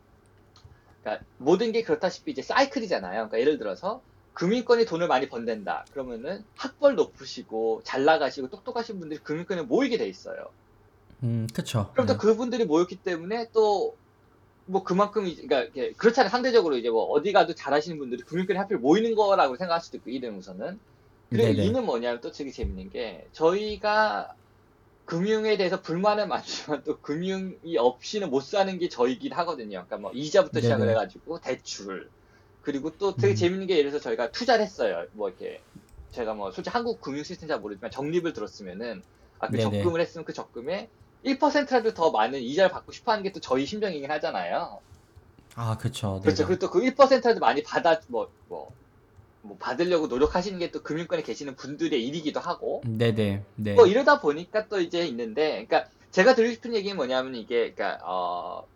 그러니까 1.01 1.25
모든 1.37 1.71
게 1.71 1.83
그렇다시피 1.83 2.31
이제 2.31 2.41
사이클이잖아요. 2.41 3.13
그러니까 3.13 3.39
예를 3.39 3.57
들어서 3.57 4.01
금융권이 4.37 4.85
돈을 4.85 5.07
많이 5.07 5.29
번댄다. 5.29 5.85
그러면은 5.91 6.43
학벌 6.55 6.95
높으시고 6.95 7.81
잘 7.83 8.05
나가시고 8.05 8.49
똑똑하신 8.49 8.99
분들이 8.99 9.19
금융권에 9.19 9.63
모이게 9.63 9.97
돼 9.97 10.07
있어요. 10.07 10.49
음, 11.23 11.47
그쵸. 11.53 11.89
그럼 11.93 12.05
또 12.07 12.13
네. 12.13 12.19
그분들이 12.19 12.65
모였기 12.65 12.97
때문에 12.97 13.49
또 13.51 13.95
뭐 14.67 14.83
그만큼 14.83 15.25
이제 15.25 15.45
그러니까 15.47 15.97
그렇잖아요 15.97 16.29
상대적으로 16.29 16.77
이제 16.77 16.89
뭐 16.89 17.05
어디 17.05 17.31
가도 17.31 17.55
잘하시는 17.55 17.97
분들이 17.97 18.21
금융권에 18.21 18.59
하필 18.59 18.77
모이는 18.77 19.15
거라고 19.15 19.55
생각할 19.55 19.81
수도 19.81 19.97
있고 19.97 20.09
이는 20.09 20.35
우선은 20.37 20.79
그리고 21.29 21.47
네네. 21.47 21.63
이는 21.65 21.85
뭐냐면 21.85 22.21
또 22.21 22.31
되게 22.31 22.51
재밌는 22.51 22.91
게 22.91 23.27
저희가 23.31 24.35
금융에 25.05 25.55
대해서 25.55 25.81
불만은 25.81 26.27
많지만 26.29 26.83
또 26.83 26.99
금융이 26.99 27.77
없이는 27.77 28.29
못 28.29 28.41
사는 28.43 28.77
게 28.77 28.89
저희긴 28.89 29.31
하거든요. 29.33 29.85
그러니까 29.85 29.97
뭐 29.97 30.11
이자부터 30.13 30.59
시작을. 30.59 30.89
해가지고 30.89 31.39
대출 31.39 32.09
그리고 32.67 32.97
또 32.97 33.17
되게 33.17 33.33
음. 33.33 33.35
재밌는 33.35 33.67
게 33.67 33.77
예를 33.79 33.91
들어서 33.91 34.03
저희가 34.03 34.31
투자를 34.31 34.63
했어요. 34.65 35.05
뭐 35.13 35.29
이렇게 35.29 35.63
제가 36.11 36.33
뭐 36.35 36.51
솔직히 36.51 36.73
한국 36.73 37.01
금융 37.01 37.23
시스템 37.23 37.47
잘 37.49 37.59
모르지만 37.61 37.91
적립을 37.91 38.33
들었으면은 38.33 39.03
아, 39.39 39.49
그 39.49 39.57
네네. 39.57 39.83
적금을 39.83 40.01
했으면 40.01 40.25
그 40.25 40.33
적금에 40.33 40.89
1%라도 41.23 41.93
더 41.93 42.11
많은 42.11 42.41
이자를 42.41 42.71
받고 42.71 42.91
싶어 42.93 43.11
하는 43.13 43.23
게 43.23 43.31
또 43.33 43.39
저희 43.41 43.65
심정이긴 43.65 44.11
하잖아요. 44.11 44.81
아, 45.55 45.77
그쵸. 45.77 46.21
그렇죠. 46.21 46.45
네네. 46.45 46.47
그리고 46.47 46.59
또 46.59 46.69
그 46.71 46.83
1%라도 46.83 47.39
많이 47.39 47.63
받아, 47.63 47.99
뭐, 48.09 48.31
뭐, 48.45 48.75
뭐 49.41 49.57
받으려고 49.59 50.07
노력하시는 50.07 50.59
게 50.59 50.71
또 50.71 50.83
금융권에 50.83 51.23
계시는 51.23 51.55
분들의 51.57 52.03
일이기도 52.05 52.39
하고, 52.41 52.89
네네. 52.97 53.45
네. 53.55 53.75
뭐 53.75 53.87
이러다 53.87 54.21
보니까 54.21 54.67
또 54.69 54.79
이제 54.81 55.05
있는데, 55.07 55.65
그러니까 55.67 55.89
제가 56.11 56.35
드리고 56.35 56.53
싶은 56.55 56.75
얘기는 56.75 56.95
뭐냐면 56.95 57.35
이게, 57.35 57.73
그러니까, 57.75 57.99
어, 58.05 58.67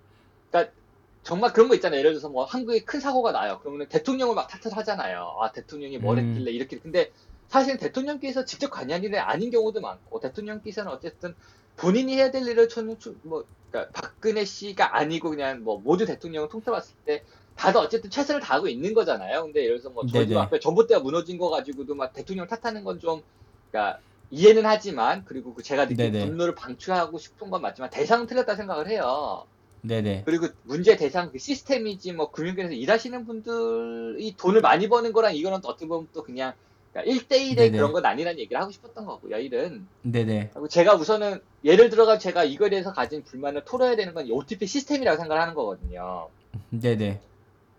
그러니까 0.52 0.74
정말 1.24 1.54
그런 1.54 1.70
거 1.70 1.76
있잖아요. 1.76 2.00
예를 2.00 2.12
들어서 2.12 2.30
뭐 2.30 2.46
한국에 2.46 2.84
큰 2.84 3.00
사고가 3.00 3.32
나요. 3.32 3.60
그러면 3.62 3.88
대통령을 3.88 4.36
막 4.36 4.48
탓하잖아요. 4.48 5.38
아, 5.40 5.52
대통령이 5.52 5.98
뭘 6.00 6.18
음. 6.18 6.30
했길래 6.30 6.52
이렇게. 6.52 6.80
근데 6.80 7.12
사실은 7.48 7.78
대통령께서 7.78 8.46
직접 8.46 8.70
관여한 8.70 9.04
일이 9.04 9.18
아닌 9.20 9.52
경우도 9.52 9.82
많고, 9.82 10.20
대통령께서는 10.20 10.92
어쨌든 10.92 11.36
본인이 11.76 12.16
해야 12.16 12.32
될 12.32 12.48
일을 12.48 12.70
저는 12.70 12.98
좀 13.00 13.20
뭐, 13.24 13.46
그러니까 13.70 13.92
박근혜 13.94 14.46
씨가 14.46 14.98
아니고 14.98 15.30
그냥 15.30 15.64
뭐 15.64 15.80
모두 15.80 16.06
대통령을 16.06 16.50
통틀었을 16.50 16.96
때 17.06 17.24
다들 17.56 17.80
어쨌든 17.80 18.10
최선을 18.10 18.42
다하고 18.42 18.68
있는 18.68 18.94
거잖아요. 18.94 19.44
근데 19.44 19.64
예를 19.64 19.80
들어서 19.80 19.94
뭐 19.94 20.06
저희 20.08 20.28
집 20.28 20.34
네네. 20.34 20.42
앞에 20.42 20.60
전봇대가 20.60 21.02
무너진 21.02 21.38
거 21.38 21.50
가지고도 21.50 21.94
막 21.96 22.14
대통령 22.14 22.48
탓하는 22.48 22.84
건 22.84 23.00
좀, 23.00 23.22
그러니까 23.70 24.00
이해는 24.32 24.66
하지만 24.66 25.24
그리고 25.26 25.54
그 25.54 25.62
제가 25.62 25.88
느낀 25.88 26.12
네네. 26.12 26.26
분노를 26.26 26.56
방출하고 26.56 27.18
싶은 27.18 27.50
건 27.50 27.62
맞지만 27.62 27.90
대상은 27.90 28.28
틀렸다 28.28 28.56
생각을 28.56 28.88
해요. 28.88 29.46
네네. 29.82 30.24
그리고 30.26 30.48
문제 30.64 30.96
대상 30.96 31.32
그 31.32 31.40
시스템이지 31.40 32.14
뭐 32.14 32.32
금융권에서 32.32 32.74
일하시는 32.74 33.26
분들이 33.26 34.36
돈을 34.38 34.62
많이 34.62 34.88
버는 34.88 35.12
거랑 35.14 35.36
이거는 35.36 35.60
어떻게 35.64 35.88
보면 35.88 36.08
또 36.14 36.24
그냥 36.24 36.54
그러니까 36.94 37.12
1대1의 37.26 37.56
네네. 37.56 37.78
그런 37.78 37.92
건 37.94 38.06
아니라는 38.06 38.40
얘기를 38.40 38.62
하고 38.62 38.72
싶었던 38.72 39.06
거고요, 39.06 39.38
일은. 39.38 39.90
네네. 40.04 40.52
그리고 40.54 40.68
제가 40.68 40.96
우선은 40.96 41.40
예를 41.64 41.90
들어가 41.90 42.18
제가 42.18 42.44
이거에 42.44 42.70
대해서 42.70 42.92
가진 42.94 43.24
불만을 43.24 43.64
토로해야 43.66 43.96
되는 43.96 44.14
건 44.14 44.30
OTP 44.30 44.68
시스템이라고 44.68 45.18
생각을 45.18 45.42
하는 45.42 45.54
거거든요. 45.56 46.30
네네. 46.70 47.22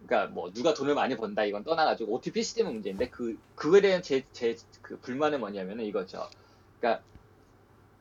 그러니까 0.06 0.32
뭐 0.35 0.52
누가 0.52 0.75
돈을 0.75 0.94
많이 0.94 1.16
번다 1.16 1.44
이건 1.44 1.64
떠나가지고 1.64 2.12
OTP 2.14 2.42
시스템은 2.42 2.73
문제인데 2.75 3.09
그 3.11 3.38
그거에 3.54 3.80
대한 3.80 4.02
제 4.02 4.23
제 4.32 4.56
그 4.82 4.99
불만은 5.00 5.40
뭐냐면은 5.40 5.85
이거죠. 5.85 6.28
그러니까 6.80 7.04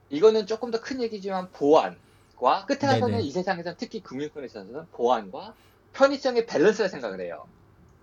이거는 0.10 0.46
조금 0.48 0.72
더 0.72 0.82
큰 0.82 1.02
얘기지만 1.02 1.52
보안 1.52 2.02
과 2.42 2.66
끝에 2.66 2.80
가서는 2.80 3.22
네네. 3.22 3.22
이 3.22 3.32
세상에서는 3.32 3.78
특히 3.80 4.02
금융권에 4.02 4.46
있어서는 4.48 4.88
보안과 4.92 5.56
편의성의 5.94 6.46
밸런스라 6.48 6.88
생각을 6.90 7.22
해요. 7.22 7.46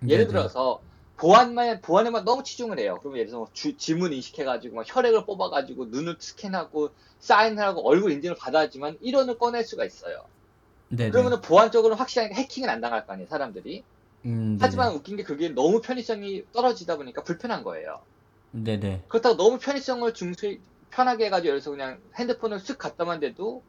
예를 0.07 0.27
네네. 0.27 0.29
들어서 0.29 0.83
보안만 1.17 1.83
보안에만 1.83 2.25
너무 2.25 2.43
치중을 2.45 2.79
해요. 2.81 2.99
그러면 3.03 3.19
예를 3.19 3.29
들어서 3.31 3.39
뭐 3.41 3.49
주- 3.55 3.77
지문 3.77 4.13
인식해가지고 4.13 4.77
막 4.77 4.87
혈액을 4.89 5.27
뽑아가지고 5.27 5.87
눈을 5.87 6.17
스캔하고 6.21 6.91
사인을 7.21 7.63
하고 7.63 7.87
얼굴 7.89 8.13
인증을 8.13 8.37
받아야지만 8.37 8.99
1원을 9.01 9.39
꺼낼 9.39 9.65
수가 9.65 9.85
있어요. 9.85 10.17
네네. 10.91 11.11
그러면은 11.11 11.41
보안적으로는 11.43 11.99
확실하게 11.99 12.35
해킹은 12.35 12.69
안 12.71 12.81
당할 12.81 13.07
거 13.07 13.13
아니에요, 13.15 13.29
사람들이. 13.29 13.85
음. 14.25 14.59
하지만 14.59 14.95
웃긴 14.95 15.17
게 15.17 15.25
그게 15.25 15.51
너무 15.51 15.81
편의성이 15.83 16.45
떨어지다 16.53 16.97
보니까 16.97 17.25
불편한 17.25 17.65
거예요. 17.65 18.07
네네. 18.53 19.09
그렇다고 19.09 19.37
너무 19.37 19.59
편의성을 19.59 20.13
중시 20.15 20.63
편하게 20.91 21.27
해가지고 21.27 21.53
여기서 21.53 21.71
그냥 21.71 22.03
핸드폰을 22.19 22.59
쓱 22.59 22.79
갖다만 22.79 23.21
대도 23.21 23.65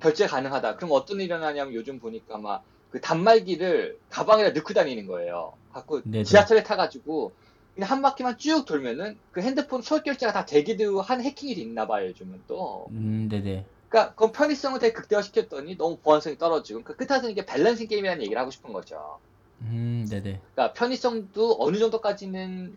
결제 0.00 0.26
가능하다. 0.26 0.76
그럼 0.76 0.92
어떤 0.92 1.16
일이 1.16 1.26
일어나냐면 1.26 1.74
요즘 1.74 1.98
보니까 1.98 2.38
막 2.38 2.64
그 2.94 3.00
단말기를 3.00 3.98
가방에다 4.08 4.50
넣고 4.50 4.72
다니는 4.72 5.08
거예요. 5.08 5.52
갖고 5.68 6.00
네네. 6.02 6.22
지하철에 6.22 6.62
타가지고 6.62 7.34
그냥 7.74 7.90
한 7.90 8.02
바퀴만 8.02 8.38
쭉 8.38 8.64
돌면은 8.66 9.18
그 9.32 9.40
핸드폰 9.42 9.82
소액 9.82 10.04
결제가 10.04 10.32
다 10.32 10.44
되기도 10.46 11.00
한 11.00 11.20
해킹이 11.20 11.54
있나 11.54 11.88
봐요 11.88 12.06
요즘은 12.06 12.44
또. 12.46 12.86
음, 12.92 13.28
네네. 13.28 13.66
그러니까 13.88 14.14
그 14.14 14.30
편의성을 14.30 14.78
되게 14.78 14.92
극대화시켰더니 14.92 15.76
너무 15.76 15.98
보안성이 16.00 16.38
떨어지고 16.38 16.84
그러니까 16.84 17.04
끝에서는 17.04 17.32
이게 17.32 17.44
밸런싱 17.44 17.88
게임이라는 17.88 18.22
얘기를 18.22 18.40
하고 18.40 18.52
싶은 18.52 18.72
거죠. 18.72 19.18
음, 19.62 20.06
네네. 20.08 20.40
그러니까 20.54 20.72
편의성도 20.74 21.56
어느 21.58 21.78
정도까지는 21.78 22.76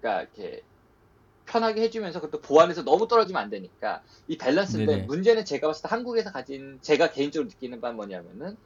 그러니까 0.00 0.22
이렇게 0.22 0.62
편하게 1.46 1.82
해주면서 1.82 2.20
그것도 2.20 2.40
보안에서 2.42 2.84
너무 2.84 3.08
떨어지면 3.08 3.42
안 3.42 3.50
되니까 3.50 4.02
이 4.28 4.36
밸런스인데 4.38 4.92
네네. 4.92 5.06
문제는 5.06 5.44
제가 5.44 5.66
봤을 5.68 5.82
때 5.82 5.88
한국에서 5.88 6.32
가진 6.32 6.78
제가 6.82 7.10
개인적으로 7.10 7.48
느끼는 7.48 7.80
바는 7.80 7.96
뭐냐면은 7.96 8.56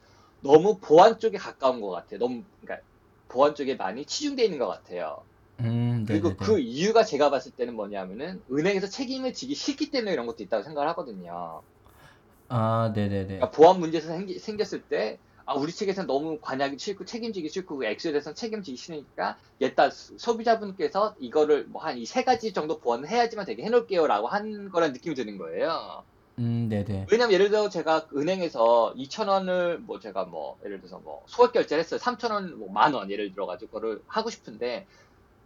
너무 0.41 0.77
보안 0.79 1.19
쪽에 1.19 1.37
가까운 1.37 1.81
것 1.81 1.89
같아요. 1.89 2.19
너무 2.19 2.43
그러니까 2.61 2.85
보안 3.27 3.55
쪽에 3.55 3.75
많이 3.75 4.05
치중돼 4.05 4.43
있는 4.43 4.59
것 4.59 4.67
같아요. 4.67 5.17
음, 5.59 6.05
그리고. 6.07 6.35
그 6.37 6.59
이유가 6.59 7.03
제가 7.03 7.29
봤을 7.29 7.51
때는 7.51 7.75
뭐냐면은 7.75 8.41
은행에서 8.51 8.87
책임을 8.87 9.33
지기 9.33 9.55
싫기 9.55 9.89
때문에 9.91 10.13
이런 10.13 10.27
것도 10.27 10.43
있다고 10.43 10.63
생각을 10.63 10.87
하거든요. 10.89 11.61
아, 12.49 12.91
네네네. 12.95 13.25
그러니까 13.25 13.51
보안 13.51 13.79
문제에서 13.79 14.07
생기- 14.09 14.39
생겼을 14.39 14.83
때, 14.83 15.19
아, 15.47 15.53
우리 15.55 15.71
측에서는 15.71 16.07
너무 16.07 16.39
관여하기 16.41 16.77
싫고 16.77 17.05
책임지기 17.05 17.49
싫고, 17.49 17.83
엑스에 17.85 18.11
대해서는 18.11 18.35
책임지기 18.35 18.77
싫으니까, 18.77 19.37
얘따 19.61 19.89
소비자분께서 19.91 21.15
이거를 21.19 21.65
뭐 21.67 21.81
한 21.83 21.97
이 21.97 22.05
세 22.05 22.23
가지 22.23 22.53
정도 22.53 22.79
보완을 22.79 23.07
해야지만 23.09 23.45
되게 23.45 23.63
해놓을게요. 23.63 24.07
라고 24.07 24.27
한 24.27 24.69
거란 24.69 24.91
느낌이 24.93 25.15
드는 25.15 25.37
거예요. 25.37 26.03
음, 26.39 26.67
네네. 26.69 27.07
왜냐면 27.11 27.33
예를 27.33 27.49
들어 27.49 27.69
제가 27.69 28.07
은행에서 28.15 28.93
2,000원을 28.97 29.77
뭐 29.79 29.99
제가 29.99 30.25
뭐, 30.25 30.57
예를 30.65 30.79
들어서 30.79 30.99
뭐 30.99 31.23
소액 31.27 31.53
결제를 31.53 31.79
했어요. 31.83 31.99
3,000원, 31.99 32.55
뭐 32.55 32.69
만 32.69 32.93
원 32.93 33.09
예를 33.09 33.31
들어가지고 33.33 33.71
그거를 33.71 34.03
하고 34.07 34.29
싶은데, 34.29 34.85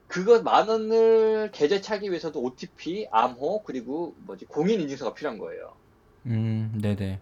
그거 0.08 0.41
만 0.41 0.67
원을 0.67 1.51
계좌 1.53 1.79
차기 1.81 2.10
위해서도 2.10 2.41
OTP, 2.43 3.08
암호, 3.12 3.63
그리고 3.63 4.15
뭐지, 4.20 4.46
공인 4.46 4.81
인증서가 4.81 5.13
필요한 5.13 5.38
거예요. 5.38 5.77
음, 6.25 6.77
네네. 6.81 7.22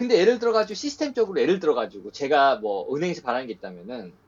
근데 0.00 0.16
예를 0.18 0.38
들어가지고 0.38 0.74
시스템적으로 0.74 1.40
예를 1.42 1.60
들어가지고 1.60 2.10
제가 2.12 2.56
뭐 2.56 2.94
은행에서 2.94 3.20
바라는 3.22 3.46
게 3.48 3.52
있다면은 3.54 4.18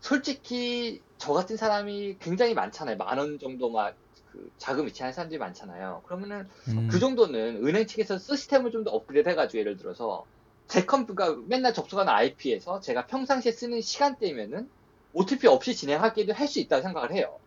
솔직히 0.00 1.04
저 1.18 1.32
같은 1.34 1.56
사람이 1.58 2.18
굉장히 2.20 2.54
많잖아요. 2.54 2.96
만 2.98 3.18
원 3.18 3.38
정도 3.40 3.70
막 3.70 3.98
그 4.26 4.50
자금 4.58 4.88
이체하는 4.88 5.14
사람들이 5.14 5.38
많잖아요. 5.38 6.02
그러면은 6.06 6.48
음, 6.68 6.88
그 6.88 6.98
정도는 7.00 7.66
은행 7.66 7.86
측에서 7.86 8.18
시스템을 8.18 8.70
좀 8.72 8.84
더 8.84 8.90
업그레이드 8.92 9.28
해가지고 9.30 9.60
예를 9.60 9.76
들어서 9.78 10.26
제 10.68 10.84
컴퓨터가 10.86 11.36
맨날 11.48 11.74
접속하는 11.74 12.12
IP에서 12.12 12.80
제가 12.80 13.06
평상시에 13.06 13.52
쓰는 13.52 13.80
시간대면은 13.82 14.70
OTP 15.12 15.48
없이 15.48 15.74
진행하기도 15.76 16.34
할 16.34 16.48
수 16.48 16.60
있다고 16.60 16.82
생각을 16.82 17.12
해요. 17.12 17.40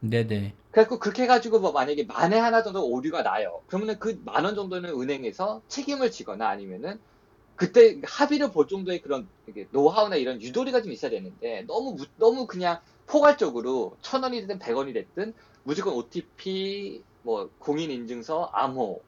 네네. 0.00 0.56
그래갖고 0.70 0.98
그렇게 0.98 1.22
해가지고 1.24 1.60
뭐 1.60 1.72
만약에 1.72 2.04
만에 2.04 2.38
하나 2.38 2.62
정도 2.62 2.86
오류가 2.88 3.22
나요. 3.22 3.62
그러면은 3.66 3.98
그 3.98 4.22
만 4.24 4.44
원 4.44 4.54
정도는 4.54 4.90
은행에서 4.90 5.62
책임을 5.68 6.10
지거나 6.10 6.48
아니면은 6.48 6.98
그때 7.66 8.00
합의를 8.04 8.50
볼 8.52 8.66
정도의 8.68 9.00
그런 9.02 9.28
노하우나 9.72 10.16
이런 10.16 10.40
유도리가 10.42 10.82
좀 10.82 10.92
있어야 10.92 11.10
되는데 11.10 11.62
너무 11.68 11.94
무- 11.96 12.06
너무 12.16 12.46
그냥 12.46 12.80
포괄적으로 13.06 13.96
천 14.02 14.22
원이 14.24 14.40
됐든 14.42 14.58
백 14.58 14.76
원이 14.76 14.92
됐든 14.92 15.34
무조건 15.64 15.94
OTP 15.94 17.04
뭐 17.22 17.50
공인인증서 17.58 18.50
암호 18.54 19.04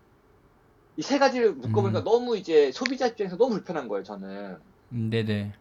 이 0.96 1.02
세 1.02 1.18
가지를 1.20 1.54
묶어보니까 1.54 2.00
음. 2.00 2.04
너무 2.04 2.36
이제 2.36 2.72
소비자 2.72 3.06
입장에서 3.06 3.36
너무 3.36 3.52
불편한 3.54 3.86
거예요 3.88 4.02
저는. 4.02 4.58
음, 4.92 5.10
네네. 5.10 5.52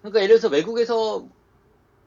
그러니까 0.00 0.20
예를 0.22 0.38
들어서 0.38 0.48
외국에서 0.48 1.28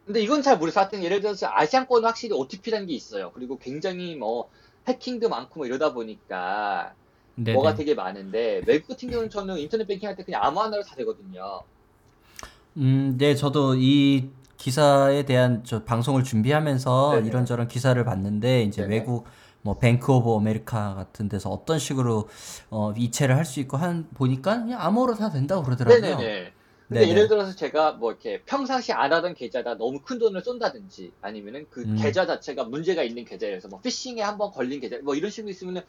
근데 0.05 0.21
이건 0.21 0.41
잘 0.43 0.57
모르겠어요. 0.59 0.83
하여튼 0.83 1.03
예를 1.03 1.21
들어서 1.21 1.47
아시안권은 1.51 2.07
확실히 2.07 2.35
OTP라는 2.35 2.87
게 2.87 2.93
있어요. 2.95 3.31
그리고 3.33 3.57
굉장히 3.59 4.15
뭐 4.17 4.49
해킹도 4.87 5.29
많고 5.29 5.61
뭐 5.61 5.67
이러다 5.67 5.93
보니까 5.93 6.95
네네. 7.35 7.55
뭐가 7.55 7.75
되게 7.75 7.93
많은데 7.95 8.63
외국 8.67 8.87
같은 8.89 9.09
경우는 9.09 9.29
저는 9.29 9.57
인터넷 9.59 9.85
뱅킹 9.87 10.07
할 10.09 10.15
때 10.15 10.23
그냥 10.23 10.43
아무 10.43 10.61
하나로 10.61 10.83
다 10.83 10.95
되거든요. 10.95 11.65
음, 12.77 13.15
네, 13.17 13.35
저도 13.35 13.75
이 13.75 14.31
기사에 14.57 15.23
대한 15.25 15.63
저 15.63 15.83
방송을 15.83 16.23
준비하면서 16.23 17.21
네네. 17.21 17.25
이런저런 17.25 17.67
기사를 17.67 18.01
봤는데 18.03 18.63
이제 18.63 18.81
네네. 18.81 18.87
외국 18.87 19.25
뭐 19.61 19.77
뱅크 19.79 20.11
오브 20.13 20.35
아메리카 20.35 20.93
같은 20.95 21.27
데서 21.29 21.49
어떤 21.49 21.79
식으로 21.79 22.29
어, 22.69 22.91
이체를 22.97 23.35
할 23.37 23.45
수 23.45 23.59
있고 23.61 23.77
한 23.77 24.09
보니까 24.13 24.61
그냥 24.61 24.81
암호로 24.81 25.15
다 25.15 25.29
된다고 25.31 25.63
그러더라고요. 25.63 26.31
네네네. 26.31 26.53
근데 26.91 27.07
네네. 27.07 27.09
예를 27.09 27.27
들어서 27.27 27.55
제가 27.55 27.93
뭐 27.93 28.11
이렇게 28.11 28.43
평상시 28.45 28.93
안 28.93 29.11
하던 29.11 29.33
계좌다 29.33 29.75
너무 29.75 30.01
큰 30.01 30.17
돈을 30.19 30.41
쏜다든지 30.43 31.15
아니면은 31.21 31.67
그 31.69 31.87
음. 31.87 31.95
계좌 31.95 32.25
자체가 32.25 32.63
문제가 32.65 33.03
있는 33.03 33.25
계좌여서 33.25 33.67
뭐 33.69 33.81
피싱에 33.81 34.21
한번 34.21 34.51
걸린 34.51 34.79
계좌 34.79 34.97
뭐 35.03 35.15
이런 35.15 35.31
식으로 35.31 35.49
있으면은 35.51 35.81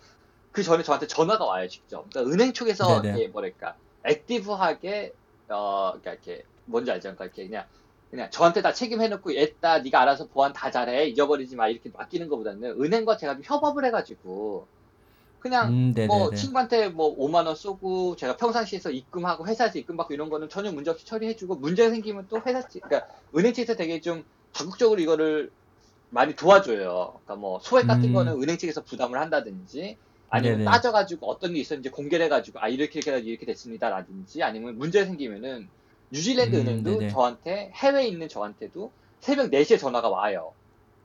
그 0.57 0.63
전에 0.63 0.83
저한테 0.83 1.07
전화가 1.07 1.45
와요 1.45 1.69
직접. 1.69 2.09
그러니까 2.11 2.33
은행 2.33 2.55
쪽에서. 2.55 3.03
이렇게 3.05 3.29
뭐랄까 3.29 3.77
액티브하게 4.05 5.13
어 5.51 5.91
그러니까 6.01 6.13
이렇게 6.13 6.45
뭔지 6.65 6.91
알죠? 6.91 7.03
그러니까 7.15 7.27
이렇게 7.27 7.47
그냥 7.47 7.67
그냥 8.11 8.31
저한테 8.31 8.63
다 8.63 8.73
책임해놓고 8.73 9.35
얘다 9.37 9.81
네가 9.81 10.01
알아서 10.01 10.29
보안 10.29 10.55
다 10.55 10.71
잘해 10.71 11.09
잊어버리지 11.09 11.57
마 11.57 11.69
이렇게 11.69 11.91
맡기는 11.93 12.27
것보다는 12.29 12.81
은행과 12.83 13.19
제가 13.19 13.35
좀 13.35 13.43
협업을 13.45 13.85
해가지고 13.85 14.71
그냥 15.39 15.69
음, 15.69 15.93
뭐 16.07 16.31
네네네. 16.31 16.37
친구한테 16.37 16.89
뭐 16.89 17.15
5만 17.19 17.47
원 17.47 17.55
쏘고 17.57 18.17
제가 18.17 18.37
평상시에서 18.39 18.91
입금하고 18.91 19.47
회사에서 19.49 19.79
입금받고 19.79 20.15
이런 20.15 20.31
거는 20.31 20.49
전혀 20.49 20.73
문제 20.73 20.91
없이 20.91 21.07
처리해주고 21.07 21.57
문제가 21.57 21.91
생기면 21.91 22.29
또 22.29 22.43
회사 22.47 22.67
측 22.69 22.83
그러니까 22.89 23.09
은행 23.37 23.53
측에서 23.53 23.77
되게 23.77 24.01
좀 24.01 24.25
적극적으로 24.53 25.01
이거를 25.01 25.53
많이 26.11 26.35
도와줘요. 26.37 27.21
그러니까 27.25 27.37
뭐 27.37 27.61
소액 27.61 27.87
같은 27.87 28.11
음. 28.11 28.15
거는 28.15 28.43
은행 28.43 28.59
측에서 28.59 28.85
부담을 28.85 29.21
한다든지 29.21 29.99
아니면 30.29 30.59
네네. 30.59 30.65
따져가지고 30.65 31.27
어떤 31.29 31.51
일이 31.53 31.61
있었는지 31.61 31.91
공개를 31.91 32.27
해가지고 32.27 32.61
아 32.61 32.69
이렇게 32.69 33.01
이렇게 33.01 33.19
이렇게 33.21 33.47
됐습니다라든지 33.47 34.43
아니면 34.43 34.77
문제 34.79 35.05
생기면은 35.05 35.71
뉴질랜드 36.11 36.57
음, 36.57 36.61
은행도 36.61 36.99
네네. 36.99 37.09
저한테 37.09 37.73
해외에 37.75 38.07
있는 38.09 38.29
저한테도 38.29 38.95
새벽 39.21 39.51
4시에 39.51 39.79
전화가 39.79 40.09
와요. 40.11 40.55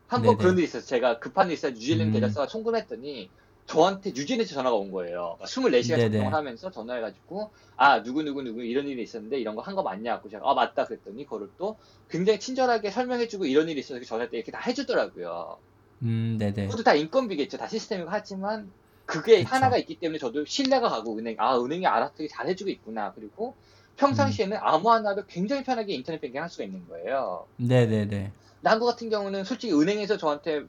한 0.07 0.23
번. 0.23 0.37
그런 0.37 0.57
일이 0.57 0.65
있어서 0.65 0.85
제가 0.85 1.19
급한 1.19 1.47
일이 1.47 1.53
있어서 1.55 1.73
뉴질랜드 1.73 2.17
음. 2.17 2.21
계좌서가 2.21 2.47
송금했더니 2.47 3.31
저한테 3.67 4.11
뉴질랜드 4.11 4.51
전화가 4.53 4.75
온 4.75 4.91
거예요. 4.91 5.37
24시간 5.45 5.97
네네. 5.97 5.99
작동을 5.99 6.33
하면서 6.33 6.69
전화해가지고 6.71 7.53
아 7.77 8.03
누구 8.03 8.23
누구 8.23 8.43
누구 8.43 8.63
이런 8.63 8.87
일이 8.87 9.01
있었는데 9.03 9.39
이런 9.39 9.55
거 9.55 9.61
한 9.63 9.75
거 9.75 9.83
맞냐 9.83 10.21
고 10.21 10.29
제가 10.29 10.49
아 10.49 10.53
맞다 10.53 10.85
그랬더니 10.85 11.23
그거를 11.25 11.49
또 11.57 11.77
굉장히 12.09 12.39
친절하게 12.39 12.91
설명해주고 12.91 13.45
이런 13.45 13.69
일이 13.69 13.79
있어서 13.79 14.01
전화 14.05 14.29
때 14.29 14.37
이렇게 14.37 14.51
다 14.51 14.59
해주더라고요. 14.59 15.61
음, 16.03 16.37
네네. 16.37 16.67
그것도 16.67 16.83
다 16.83 16.93
인건비겠죠. 16.95 17.57
다 17.57 17.67
시스템이고 17.67 18.09
하지만 18.09 18.73
그게 19.11 19.43
그쵸. 19.43 19.55
하나가 19.55 19.77
있기 19.77 19.99
때문에 19.99 20.17
저도 20.19 20.45
신뢰가 20.45 20.89
가고 20.89 21.17
은행 21.17 21.35
아 21.39 21.57
은행이 21.59 21.85
알아서 21.85 22.13
되게 22.15 22.27
잘 22.29 22.47
해주고 22.47 22.69
있구나. 22.69 23.11
그리고 23.13 23.55
평상시에는 23.97 24.57
음. 24.57 24.61
아무 24.63 24.91
하나도 24.91 25.25
굉장히 25.27 25.63
편하게 25.63 25.93
인터넷 25.93 26.19
뱅킹 26.21 26.41
할 26.41 26.49
수가 26.49 26.63
있는 26.63 26.87
거예요. 26.87 27.45
네네네. 27.57 28.31
한국 28.63 28.85
같은 28.87 29.09
경우는 29.09 29.43
솔직히 29.43 29.73
은행에서 29.73 30.17
저한테 30.17 30.63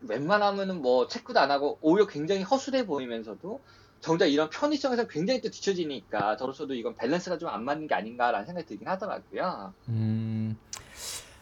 웬만하면은 0.00 0.80
뭐 0.82 1.06
체크도 1.08 1.40
안 1.40 1.50
하고 1.50 1.78
오히려 1.80 2.06
굉장히 2.06 2.42
허술해 2.42 2.86
보이면서도 2.86 3.60
정작 4.00 4.26
이런 4.26 4.50
편의성에서 4.50 5.06
굉장히 5.08 5.40
또 5.40 5.50
뒤처지니까 5.50 6.36
저로서도 6.36 6.74
이건 6.74 6.94
밸런스가 6.96 7.38
좀 7.38 7.48
안 7.48 7.64
맞는 7.64 7.86
게 7.88 7.94
아닌가라는 7.94 8.46
생각이 8.46 8.66
들긴 8.66 8.88
하더라고요. 8.88 9.74
음, 9.88 10.56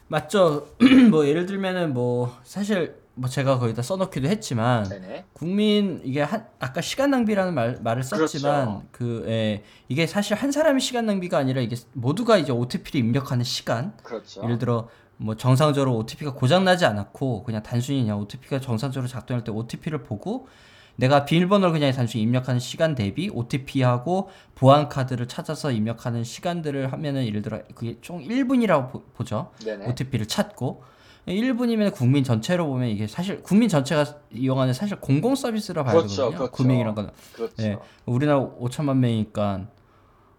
맞죠. 0.08 0.68
뭐 1.10 1.26
예를 1.26 1.46
들면은 1.46 1.92
뭐 1.94 2.36
사실 2.44 2.96
뭐 3.16 3.28
제가 3.28 3.58
거기다 3.58 3.82
써놓기도 3.82 4.28
했지만 4.28 4.84
네네. 4.88 5.26
국민 5.32 6.00
이게 6.04 6.22
한 6.22 6.46
아까 6.58 6.80
시간 6.80 7.10
낭비라는 7.10 7.54
말 7.54 7.78
말을 7.80 8.02
썼지만 8.02 8.66
그렇죠. 8.66 8.88
그 8.90 9.24
예, 9.28 9.62
이게 9.88 10.06
사실 10.06 10.34
한 10.34 10.50
사람의 10.50 10.80
시간 10.80 11.06
낭비가 11.06 11.38
아니라 11.38 11.60
이게 11.60 11.76
모두가 11.92 12.38
이제 12.38 12.50
OTP를 12.50 13.00
입력하는 13.00 13.44
시간. 13.44 13.96
그렇죠. 14.02 14.42
예를 14.42 14.58
들어 14.58 14.88
뭐 15.16 15.36
정상적으로 15.36 15.96
OTP가 15.98 16.34
고장 16.34 16.64
나지 16.64 16.84
않았고 16.86 17.44
그냥 17.44 17.62
단순히 17.62 18.00
그냥 18.00 18.18
OTP가 18.20 18.60
정상적으로 18.60 19.08
작동할 19.08 19.44
때 19.44 19.52
OTP를 19.52 20.02
보고 20.02 20.48
내가 20.96 21.24
비밀번호를 21.24 21.72
그냥 21.72 21.92
단순히 21.92 22.22
입력하는 22.22 22.60
시간 22.60 22.94
대비 22.94 23.28
OTP하고 23.28 24.28
보안 24.54 24.88
카드를 24.88 25.26
찾아서 25.28 25.70
입력하는 25.70 26.24
시간들을 26.24 26.92
하면은 26.92 27.26
예를 27.26 27.42
들어 27.42 27.62
그게 27.74 27.98
총 28.00 28.22
1분이라고 28.22 28.90
보. 28.90 29.24
네네. 29.64 29.86
OTP를 29.86 30.26
찾고 30.26 30.82
1분이면 31.26 31.92
국민 31.92 32.22
전체로 32.24 32.66
보면 32.66 32.88
이게 32.88 33.06
사실 33.06 33.42
국민 33.42 33.68
전체가 33.68 34.04
이용하는 34.30 34.74
사실 34.74 35.00
공공 35.00 35.34
서비스라 35.34 35.82
봐야 35.84 35.94
그렇죠, 35.94 36.16
되거든요. 36.16 36.38
그렇죠. 36.38 36.52
금융이란 36.52 36.94
거는. 36.94 37.10
그렇죠. 37.34 37.54
예. 37.62 37.78
우리나라 38.04 38.40
5천만 38.60 38.96
명이니까 38.98 39.66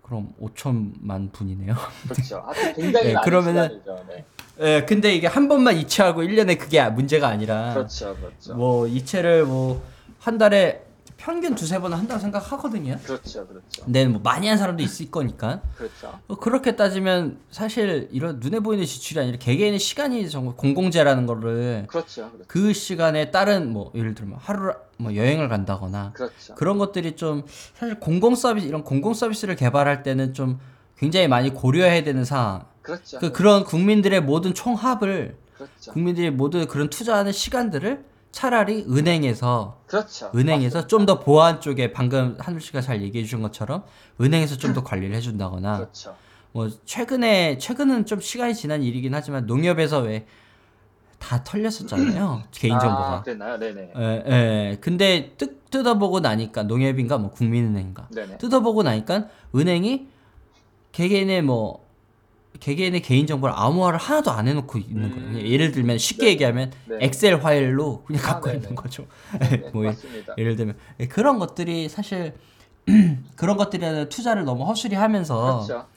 그럼 0.01 0.33
5천만 0.41 1.31
분이네요. 1.31 1.75
그렇죠. 2.07 2.43
하여튼 2.45 2.73
굉장히 2.75 3.07
네, 3.07 3.13
많은 3.13 3.25
그러면은. 3.25 3.81
네. 4.07 4.25
예, 4.61 4.85
근데 4.85 5.13
이게 5.13 5.27
한 5.27 5.47
번만 5.49 5.75
이체하고 5.75 6.21
1년에 6.21 6.57
그게 6.57 6.81
문제가 6.89 7.27
아니라 7.27 7.73
그렇죠, 7.73 8.15
그렇죠. 8.15 8.55
뭐 8.55 8.87
이체를 8.87 9.45
뭐 9.45 9.95
한 10.25 10.39
달에 10.39 10.84
평균 11.17 11.55
두세 11.55 11.79
번은 11.79 11.97
한다고 11.97 12.19
생각하거든요. 12.19 12.97
그렇죠, 13.03 13.47
그렇죠. 13.47 13.85
근데 13.85 14.05
뭐 14.05 14.21
많이 14.21 14.47
한 14.47 14.57
사람도 14.57 14.83
있을 14.83 15.09
거니까 15.11 15.61
그렇죠. 15.77 16.19
어, 16.27 16.35
그렇게 16.35 16.75
따지면 16.75 17.39
사실 17.51 18.09
이런 18.11 18.39
눈에 18.39 18.59
보이는 18.59 18.85
지출이 18.85 19.19
아니라 19.19 19.37
개개인의 19.37 19.79
시간이 19.79 20.29
정말 20.29 20.55
공공재라는 20.55 21.25
거를 21.25 21.85
그렇죠, 21.87 22.29
그렇죠. 22.31 22.45
그 22.47 22.73
시간에 22.73 23.31
다른 23.31 23.71
뭐 23.71 23.91
예를 23.95 24.13
들면 24.13 24.37
하루 24.41 24.73
뭐 24.97 25.15
여행을 25.15 25.49
간다거나 25.49 26.11
그렇죠. 26.13 26.55
그런 26.55 26.77
것들이 26.77 27.15
좀 27.15 27.43
사실 27.75 27.99
공공 27.99 28.35
서비스 28.35 28.67
이런 28.67 28.83
공공 28.83 29.13
서비스를 29.13 29.55
개발할 29.55 30.03
때는 30.03 30.33
좀 30.33 30.59
굉장히 30.97 31.27
많이 31.27 31.53
고려해야 31.53 32.03
되는 32.03 32.25
상황. 32.25 32.65
그렇죠. 32.81 33.19
그 33.19 33.31
그런 33.31 33.63
국민들의 33.63 34.21
모든 34.21 34.53
총합을 34.53 35.37
그렇죠. 35.55 35.91
국민들이 35.91 36.29
모두 36.29 36.65
그런 36.67 36.89
투자하는 36.89 37.31
시간들을 37.31 38.05
차라리 38.35 38.85
은행에서 38.89 39.79
그렇죠. 39.87 40.29
은행에서 40.35 40.87
좀 40.87 41.05
더 41.05 41.19
보안 41.19 41.61
쪽에 41.61 41.93
방금 41.93 42.35
한울 42.39 42.59
씨가 42.59 42.81
잘 42.81 43.01
얘기해 43.01 43.23
주신 43.23 43.41
것처럼 43.41 43.83
은행에서 44.19 44.57
좀 44.57 44.73
더 44.73 44.83
관리를 44.83 45.15
해준다거나 45.15 45.77
그렇죠. 45.77 46.15
뭐 46.51 46.69
최근에 46.83 47.57
최근은 47.57 48.05
좀 48.05 48.19
시간이 48.19 48.53
지난 48.53 48.83
일이긴 48.83 49.13
하지만 49.15 49.45
농협에서 49.45 49.99
왜 49.99 50.25
다 51.17 51.43
털렸었잖아요 51.43 52.43
개인 52.51 52.75
아, 52.75 52.79
정보가. 52.79 53.23
그랬나요? 53.23 53.57
네네. 53.57 53.93
예, 53.97 54.23
예. 54.27 54.77
근데 54.81 55.33
뜯, 55.37 55.71
뜯어보고 55.71 56.19
나니까 56.19 56.63
농협인가 56.63 57.17
뭐 57.17 57.31
국민은행인가 57.31 58.09
네네. 58.13 58.37
뜯어보고 58.37 58.83
나니까 58.83 59.27
은행이 59.55 60.07
개개인의 60.91 61.41
뭐 61.41 61.84
개개인의 62.59 63.01
개인 63.01 63.27
정보를 63.27 63.53
암호화를 63.57 63.99
하나도 63.99 64.31
안 64.31 64.47
해놓고 64.47 64.77
있는 64.79 65.11
거예요. 65.11 65.25
그냥 65.27 65.47
예를 65.47 65.71
들면 65.71 65.97
쉽게 65.97 66.25
네. 66.25 66.31
얘기하면 66.31 66.71
네. 66.85 66.97
엑셀 67.01 67.39
파일로 67.39 68.03
그냥 68.05 68.21
아, 68.23 68.27
갖고 68.33 68.47
네네. 68.47 68.57
있는 68.59 68.75
거죠. 68.75 69.05
네, 69.39 69.69
뭐 69.73 69.83
예- 69.83 69.89
맞습니다. 69.89 70.33
예를 70.37 70.55
들면 70.55 70.75
예, 70.99 71.07
그런 71.07 71.39
것들이 71.39 71.89
사실 71.89 72.33
그런 73.35 73.57
것들에 73.57 74.09
투자를 74.09 74.45
너무 74.45 74.65
허술히 74.65 74.95
하면서 74.95 75.65
그렇죠. 75.65 75.87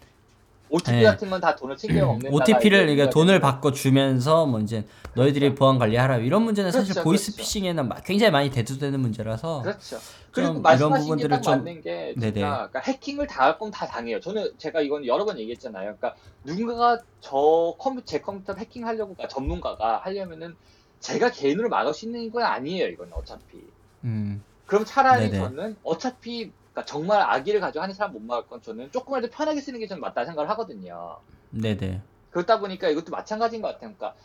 OTP 0.70 0.92
네. 0.98 1.02
같은 1.04 1.30
건 1.30 1.40
다 1.40 1.54
돈을 1.56 1.76
챙겨 1.76 2.04
먹는 2.06 2.32
OTP를 2.32 2.88
이게 2.88 3.08
돈을 3.10 3.40
받고 3.40 3.72
주면서 3.72 4.44
뭐 4.46 4.60
이제 4.60 4.84
너희들이 5.14 5.54
보안 5.54 5.78
관리하라 5.78 6.18
이런 6.18 6.42
문제는 6.42 6.70
사실 6.72 6.92
그렇죠, 6.94 7.04
보이스 7.04 7.32
그렇죠. 7.32 7.38
피싱에는 7.42 7.88
마- 7.88 7.96
굉장히 8.00 8.30
많이 8.32 8.50
대두되는 8.50 8.98
문제라서 9.00 9.62
그렇죠. 9.62 9.98
그리고 10.32 10.60
말씀하신 10.60 10.96
게 10.96 11.00
부분들을 11.04 11.30
딱 11.30 11.42
좀- 11.42 11.52
맞는 11.58 11.80
게 11.80 12.14
네네. 12.16 12.32
제가 12.34 12.56
그러니까 12.68 12.80
해킹을 12.80 13.26
당할 13.26 13.58
거면 13.58 13.72
다 13.72 13.86
당해요. 13.86 14.20
저는 14.20 14.52
제가 14.58 14.80
이건 14.80 15.06
여러 15.06 15.24
번 15.24 15.38
얘기했잖아요. 15.38 15.96
그러니까 15.96 16.14
누군가가 16.44 16.98
저 17.20 17.74
컴퓨터 17.78 18.04
제 18.06 18.20
컴퓨터 18.20 18.52
해킹하려고 18.54 19.14
그러니까 19.14 19.28
전문가가 19.28 19.98
하려면은 20.04 20.54
제가 21.00 21.30
개인으로 21.30 21.68
막을 21.68 21.94
수 21.94 22.04
있는 22.06 22.30
건 22.30 22.42
아니에요. 22.42 22.88
이건 22.88 23.10
어차피. 23.12 23.62
음, 24.04 24.42
그럼 24.66 24.84
차라리 24.84 25.30
네네. 25.30 25.38
저는 25.44 25.76
어차피 25.82 26.52
그러니까 26.78 26.84
정말 26.86 27.22
악의를 27.22 27.60
가지고 27.60 27.82
하는 27.82 27.94
사람 27.94 28.12
못 28.12 28.20
막을 28.22 28.46
건 28.48 28.62
저는 28.62 28.90
조금이라도 28.92 29.30
편하게 29.30 29.60
쓰는 29.60 29.80
게 29.80 29.86
저는 29.86 30.00
맞다 30.00 30.24
생각을 30.24 30.48
하거든요. 30.50 31.20
네네. 31.50 32.02
그렇다 32.30 32.60
보니까 32.60 32.88
이것도 32.88 33.10
마찬가지인 33.10 33.62
것 33.62 33.68
같아요. 33.68 33.94
그러니까 33.96 34.16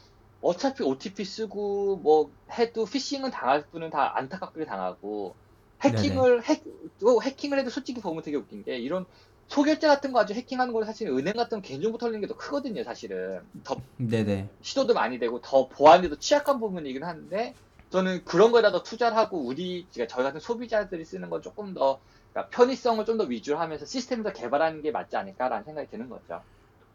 어차피 0.42 0.84
OTP 0.84 1.24
쓰고 1.26 1.98
뭐 1.98 2.34
해도 2.52 2.86
피싱은 2.86 3.32
당할 3.32 3.70
분은 3.70 3.90
다 3.92 4.18
안타깝게 4.18 4.66
당하고 4.66 5.38
해킹을 5.84 6.48
해, 6.50 6.64
또 7.00 7.22
해킹을 7.22 7.60
해도 7.60 7.70
솔직히 7.70 8.02
보면 8.02 8.24
되게 8.24 8.38
웃긴 8.38 8.64
게 8.64 8.78
이런 8.78 9.06
소결제 9.48 9.88
같은 9.88 10.12
거 10.14 10.20
아주 10.20 10.34
해킹하는 10.34 10.74
거 10.74 10.84
사실 10.86 11.08
은행 11.10 11.34
같은 11.36 11.62
거 11.62 11.68
개인정보 11.68 11.98
털리는 11.98 12.22
게 12.22 12.28
더 12.28 12.36
크거든요. 12.38 12.84
사실은 12.84 13.42
더 13.64 13.86
네네. 13.98 14.50
시도도 14.62 14.94
많이 14.94 15.20
되고 15.20 15.42
더 15.42 15.68
보안에도 15.70 16.18
취약한 16.20 16.60
부분이긴 16.60 17.04
한데 17.04 17.56
저는 17.90 18.24
그런 18.26 18.52
거에다 18.52 18.84
투자를 18.84 19.18
하고 19.18 19.46
우리 19.46 19.90
그러니까 19.94 20.14
저희 20.16 20.24
같은 20.26 20.40
소비자들이 20.40 21.06
쓰는 21.06 21.30
건 21.30 21.42
조금 21.42 21.74
더 21.74 22.02
그러니까 22.34 22.50
편의성을 22.50 23.06
좀 23.06 23.18
더 23.18 23.24
위주로 23.26 23.60
하면서 23.60 23.86
시스템을 23.86 24.24
더 24.24 24.34
개발하는 24.34 24.82
게 24.82 24.92
맞지 24.92 25.16
않을까라는 25.16 25.64
생각이 25.66 25.88
드는 25.90 26.10
거죠. 26.10 26.42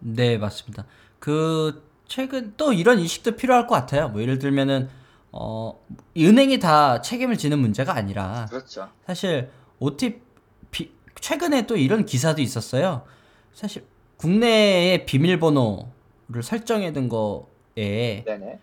네, 0.00 0.36
맞습니다. 0.36 0.84
그 1.20 1.82
최근 2.06 2.54
또 2.56 2.72
이런 2.72 2.98
인식도 2.98 3.36
필요할 3.36 3.66
것 3.66 3.74
같아요. 3.76 4.08
뭐 4.08 4.20
예를 4.20 4.38
들면은 4.38 4.88
어 5.30 5.78
은행이 6.16 6.58
다 6.58 7.00
책임을 7.00 7.36
지는 7.38 7.58
문제가 7.60 7.94
아니라 7.94 8.46
그렇죠. 8.50 8.88
사실 9.06 9.50
OTP 9.78 10.92
최근에 11.20 11.66
또 11.66 11.76
이런 11.76 12.04
기사도 12.04 12.42
있었어요. 12.42 13.04
사실 13.52 13.84
국내의 14.16 15.06
비밀번호를 15.06 16.42
설정해 16.42 16.92
둔 16.92 17.08
거에 17.08 18.24
네네. 18.24 18.58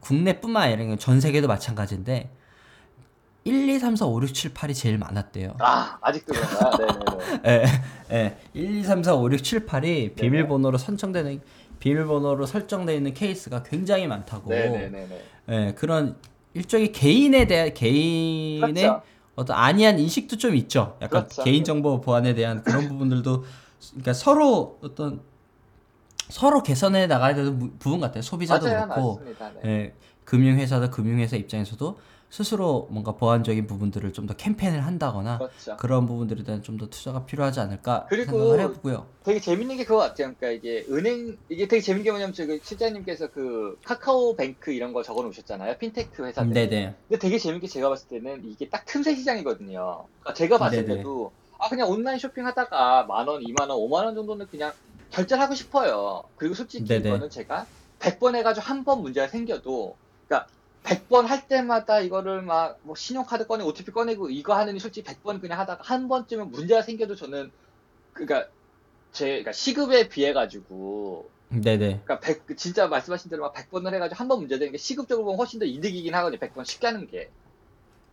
국내뿐만 0.00 0.62
아니라 0.72 0.96
전 0.96 1.20
세계도 1.20 1.48
마찬가지인데 1.48 2.30
1, 3.46 3.68
2, 3.68 3.78
3, 3.78 3.94
4, 3.94 4.06
5, 4.06 4.20
6, 4.22 4.34
7, 4.34 4.52
8이 4.54 4.74
제일 4.74 4.98
많았대요. 4.98 5.54
아 5.60 5.98
아직도 6.00 6.34
그런가요? 6.34 6.76
네네네. 6.78 7.42
예, 7.46 7.64
예. 8.12 8.36
1, 8.54 8.78
2, 8.78 8.82
3, 8.82 9.02
4, 9.04 9.14
5, 9.14 9.30
6, 9.32 9.44
7, 9.44 9.66
8이 9.66 10.16
비밀번호로 10.16 10.76
선정되는 10.78 11.40
비밀번호로 11.78 12.44
설정되어 12.46 12.94
있는 12.96 13.14
케이스가 13.14 13.62
굉장히 13.62 14.08
많다고. 14.08 14.50
네네네네. 14.50 15.20
예, 15.50 15.74
그런 15.78 16.16
일종의 16.54 16.90
개인에 16.90 17.46
대한 17.46 17.72
개인의 17.72 18.72
그렇죠. 18.74 19.02
어떤 19.36 19.56
안이한 19.56 20.00
인식도 20.00 20.38
좀 20.38 20.56
있죠. 20.56 20.96
약간 21.00 21.22
그렇죠. 21.24 21.44
개인정보 21.44 22.00
보안에 22.00 22.34
대한 22.34 22.64
그런 22.64 22.88
부분들도 22.88 23.44
그러니까 23.90 24.12
서로 24.12 24.78
어떤 24.82 25.20
서로 26.30 26.64
개선해 26.64 27.06
나가야 27.06 27.36
되는 27.36 27.58
부- 27.60 27.70
부분 27.78 28.00
같아요. 28.00 28.22
소비자도 28.22 28.66
맞아요, 28.66 28.88
그렇고 28.88 29.14
맞습니다. 29.18 29.50
네. 29.62 29.70
예, 29.70 29.94
금융회사도 30.24 30.90
금융회사 30.90 31.36
입장에서도 31.36 31.96
스스로 32.30 32.88
뭔가 32.90 33.12
보완적인 33.12 33.66
부분들을 33.66 34.12
좀 34.12 34.26
더 34.26 34.34
캠페인을 34.34 34.84
한다거나 34.84 35.38
그렇죠. 35.38 35.76
그런 35.76 36.06
부분들에 36.06 36.42
대한 36.42 36.62
좀 36.62 36.76
더 36.76 36.86
투자가 36.88 37.24
필요하지 37.24 37.60
않을까 37.60 38.06
그리고 38.08 38.32
생각을 38.32 38.60
해보고요. 38.60 39.06
되게 39.24 39.40
재밌는 39.40 39.76
게 39.76 39.84
그거 39.84 39.98
같아요. 39.98 40.34
그러니까 40.34 40.50
이게 40.50 40.84
은행 40.90 41.36
이게 41.48 41.68
되게 41.68 41.80
재밌는 41.80 42.04
게 42.04 42.10
뭐냐면 42.10 42.32
저기 42.34 42.60
실장님께서 42.62 43.28
그 43.30 43.78
카카오뱅크 43.84 44.72
이런 44.72 44.92
거 44.92 45.02
적어 45.02 45.22
놓으셨잖아요. 45.22 45.78
핀테크 45.78 46.24
회사들. 46.26 46.52
네네. 46.52 46.94
근데 47.08 47.18
되게 47.18 47.38
재밌게 47.38 47.66
제가 47.68 47.88
봤을 47.88 48.08
때는 48.08 48.42
이게 48.44 48.68
딱 48.68 48.84
틈새 48.84 49.14
시장이거든요. 49.14 50.06
그러니까 50.20 50.34
제가 50.34 50.58
봤을 50.58 50.84
네네. 50.84 50.96
때도 50.98 51.32
아 51.58 51.68
그냥 51.68 51.88
온라인 51.88 52.18
쇼핑하다가 52.18 53.04
만 53.04 53.28
원, 53.28 53.42
이만 53.42 53.70
원, 53.70 53.78
오만 53.78 54.04
원 54.04 54.14
정도는 54.14 54.46
그냥 54.48 54.72
결제를 55.10 55.42
하고 55.42 55.54
싶어요. 55.54 56.24
그리고 56.36 56.54
솔직히 56.54 56.84
네네. 56.86 57.08
이거는 57.08 57.30
제가 57.30 57.66
100번 58.00 58.34
해가지고 58.34 58.66
한 58.66 58.84
번 58.84 59.00
문제가 59.02 59.28
생겨도 59.28 59.96
그러니까 60.28 60.48
100번 60.86 61.26
할 61.26 61.48
때마다 61.48 62.00
이거를 62.00 62.42
막 62.42 62.78
뭐 62.82 62.94
신용카드 62.96 63.46
꺼내고 63.46 63.68
OTP 63.70 63.90
꺼내고 63.92 64.30
이거 64.30 64.54
하느니 64.56 64.78
솔직히 64.80 65.04
100번 65.08 65.40
그냥 65.40 65.58
하다가 65.60 65.82
한 65.84 66.08
번쯤은 66.08 66.50
문제가 66.50 66.82
생겨도 66.82 67.16
저는 67.16 67.52
그러니까 68.12 68.50
제 69.12 69.26
그러니까 69.28 69.52
시급에 69.52 70.08
비해 70.08 70.32
가지고 70.32 71.32
네네. 71.50 72.02
그러니까 72.04 72.20
100 72.20 72.56
진짜 72.58 72.88
말씀하신 72.88 73.30
대로 73.30 73.42
막 73.44 73.54
100번을 73.54 73.94
해 73.94 73.98
가지고 73.98 74.18
한 74.20 74.28
번 74.28 74.40
문제 74.40 74.58
되는 74.58 74.72
게 74.72 74.78
시급적으로 74.78 75.24
보면 75.26 75.38
훨씬 75.38 75.60
더 75.60 75.66
이득이긴 75.66 76.14
하거든요. 76.16 76.38
100번 76.40 76.64
쉽게 76.64 76.86
하는 76.88 77.06
게. 77.08 77.30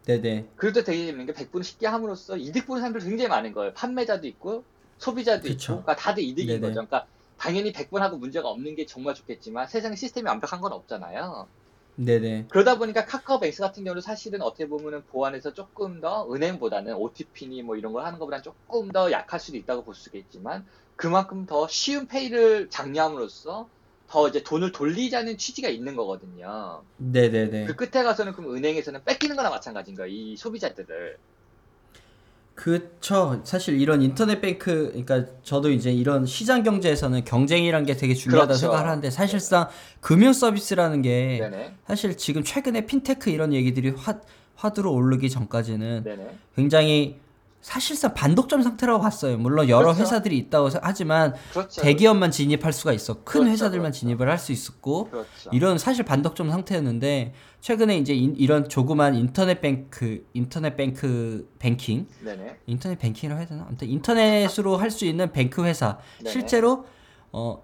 네네. 0.05 0.49
그래도 0.55 0.83
되게 0.83 1.05
재밌는 1.07 1.25
게 1.27 1.33
100분 1.33 1.63
쉽게 1.63 1.87
함으로써 1.87 2.37
이득 2.37 2.65
보는 2.67 2.81
사람들 2.81 3.01
굉장히 3.01 3.29
많은 3.29 3.53
거예요. 3.53 3.73
판매자도 3.73 4.27
있고 4.27 4.65
소비자도 4.97 5.43
그쵸. 5.43 5.73
있고 5.73 5.83
그러니까 5.83 5.95
다들 5.95 6.23
이득인. 6.23 6.59
거죠. 6.59 6.73
그러니까 6.73 7.07
당연히 7.37 7.71
100번 7.73 7.99
하고 7.99 8.17
문제가 8.17 8.49
없는 8.49 8.75
게 8.75 8.85
정말 8.85 9.15
좋겠지만 9.15 9.67
세상에 9.67 9.95
시스템이 9.95 10.27
완벽한 10.27 10.61
건 10.61 10.73
없잖아요. 10.73 11.49
네네. 11.95 12.47
그러다 12.49 12.77
보니까 12.77 13.05
카카오뱅스 13.05 13.61
같은 13.61 13.83
경우는 13.83 14.01
사실은 14.01 14.41
어떻게 14.41 14.67
보면은 14.67 15.05
보안에서 15.05 15.53
조금 15.53 16.01
더 16.01 16.27
은행보다는 16.31 16.95
OTP니 16.95 17.61
뭐 17.63 17.75
이런 17.75 17.93
걸 17.93 18.05
하는 18.05 18.19
것보다는 18.19 18.43
조금 18.43 18.91
더 18.91 19.11
약할 19.11 19.39
수도 19.39 19.57
있다고 19.57 19.83
볼 19.83 19.95
수가 19.95 20.17
있지만 20.17 20.65
그만큼 20.95 21.45
더 21.45 21.67
쉬운 21.67 22.07
페이를 22.07 22.69
장려함으로써 22.69 23.69
더 24.07 24.27
이제 24.27 24.43
돈을 24.43 24.71
돌리자는 24.71 25.37
취지가 25.37 25.69
있는 25.69 25.95
거거든요. 25.95 26.83
네네네. 26.97 27.65
그 27.65 27.75
끝에 27.75 28.03
가서는 28.03 28.33
그럼 28.33 28.55
은행에서는 28.55 29.03
뺏기는 29.03 29.35
거나 29.35 29.49
마찬가지인 29.49 29.95
거예요. 29.95 30.11
이 30.11 30.35
소비자들을. 30.37 31.17
그쵸. 32.55 33.41
사실 33.43 33.81
이런 33.81 34.01
인터넷 34.01 34.39
뱅크, 34.39 34.89
그러니까 34.89 35.25
저도 35.43 35.71
이제 35.71 35.91
이런 35.91 36.25
시장 36.25 36.61
경제에서는 36.63 37.23
경쟁이란 37.23 37.85
게 37.85 37.95
되게 37.95 38.13
중요하다고 38.13 38.47
그렇죠. 38.47 38.59
생각을 38.59 38.87
하는데 38.87 39.09
사실상 39.09 39.67
금융 40.01 40.33
서비스라는 40.33 41.01
게 41.01 41.39
네네. 41.41 41.73
사실 41.87 42.15
지금 42.15 42.43
최근에 42.43 42.85
핀테크 42.85 43.31
이런 43.31 43.53
얘기들이 43.53 43.89
화, 43.97 44.19
화두로 44.55 44.93
오르기 44.93 45.29
전까지는 45.29 46.03
네네. 46.03 46.37
굉장히 46.55 47.19
사실상 47.63 48.13
반독점 48.13 48.61
상태라고 48.61 49.01
봤어요. 49.01 49.37
물론 49.37 49.69
여러 49.69 49.85
그렇죠. 49.93 50.01
회사들이 50.01 50.37
있다고 50.37 50.69
세- 50.69 50.79
하지만 50.83 51.33
그렇죠. 51.53 51.81
대기업만 51.81 52.29
진입할 52.29 52.73
수가 52.73 52.91
있어. 52.91 53.13
큰 53.23 53.23
그렇죠, 53.41 53.51
회사들만 53.51 53.85
그렇죠. 53.91 53.99
진입을 54.01 54.29
할 54.29 54.37
수 54.37 54.51
있었고 54.51 55.05
그렇죠. 55.09 55.49
이런 55.53 55.77
사실 55.77 56.03
반독점 56.03 56.49
상태였는데 56.51 57.33
최근에 57.61 57.97
이제 57.97 58.13
인- 58.13 58.35
이런 58.37 58.67
조그만 58.67 59.15
인터넷 59.15 59.61
뱅크 59.61 60.27
인터넷 60.33 60.75
뱅크 60.75 61.49
뱅킹 61.59 62.07
네네. 62.25 62.57
인터넷 62.67 62.99
뱅킹이라고 62.99 63.39
해야 63.39 63.47
되나? 63.47 63.63
아무튼 63.65 63.87
인터넷으로 63.87 64.75
할 64.75 64.91
수 64.91 65.05
있는 65.05 65.31
뱅크 65.31 65.63
회사 65.63 65.97
네네. 66.19 66.31
실제로 66.31 66.85
어 67.31 67.63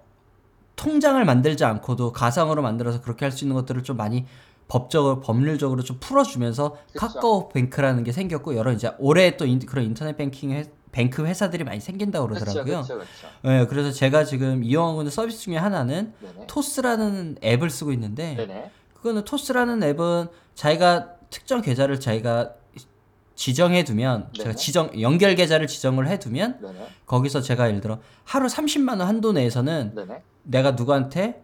통장을 0.77 1.23
만들지 1.25 1.65
않고도 1.65 2.13
가상으로 2.13 2.61
만들어서 2.61 3.01
그렇게 3.01 3.25
할 3.25 3.33
수 3.33 3.43
있는 3.43 3.55
것들을 3.55 3.83
좀 3.83 3.97
많이 3.97 4.25
법적으로 4.73 5.19
법률적으로 5.19 5.83
좀 5.83 5.97
풀어주면서 5.99 6.77
그쵸. 6.93 6.99
카카오뱅크라는 6.99 8.03
게 8.05 8.11
생겼고 8.13 8.55
여러 8.55 8.71
이제 8.71 8.91
올해 8.99 9.35
또 9.35 9.45
인- 9.45 9.59
그런 9.59 9.83
인터넷 9.83 10.15
뱅킹 10.15 10.51
회, 10.51 10.63
뱅크 10.91 11.25
회사들이 11.25 11.63
많이 11.63 11.79
생긴다고. 11.81 12.27
그러더라고요. 12.27 12.63
그렇죠. 12.63 12.93
그렇죠. 12.95 13.07
예, 13.45 13.65
그래서 13.67 13.91
제가 13.91 14.23
지금 14.23 14.63
이용하고 14.63 15.01
있는 15.01 15.11
서비스 15.11 15.39
중에 15.41 15.57
하나는 15.57 16.13
네네. 16.21 16.47
토스라는 16.47 17.37
앱을 17.43 17.69
쓰고 17.69 17.91
있는데 17.93 18.35
네네. 18.35 18.71
그거는 18.93 19.25
토스라는 19.25 19.81
앱은 19.83 20.27
자기가 20.55 21.15
특정 21.31 21.61
계좌를 21.61 21.99
자기가 21.99 22.53
지정해 23.35 23.83
두면 23.85 24.29
제가. 24.37 24.53
지정 24.53 25.01
연결 25.01 25.33
계좌를 25.35 25.65
지정을 25.65 26.07
해 26.07 26.19
두면. 26.19 26.59
거기서 27.07 27.41
제가 27.41 27.69
예를 27.69 27.81
들어 27.81 27.99
하루 28.23 28.47
30만 28.47 28.99
원 28.99 29.01
한도 29.01 29.31
내에서는 29.31 29.93
네네. 29.95 30.21
내가 30.43 30.71
누구한테 30.71 31.41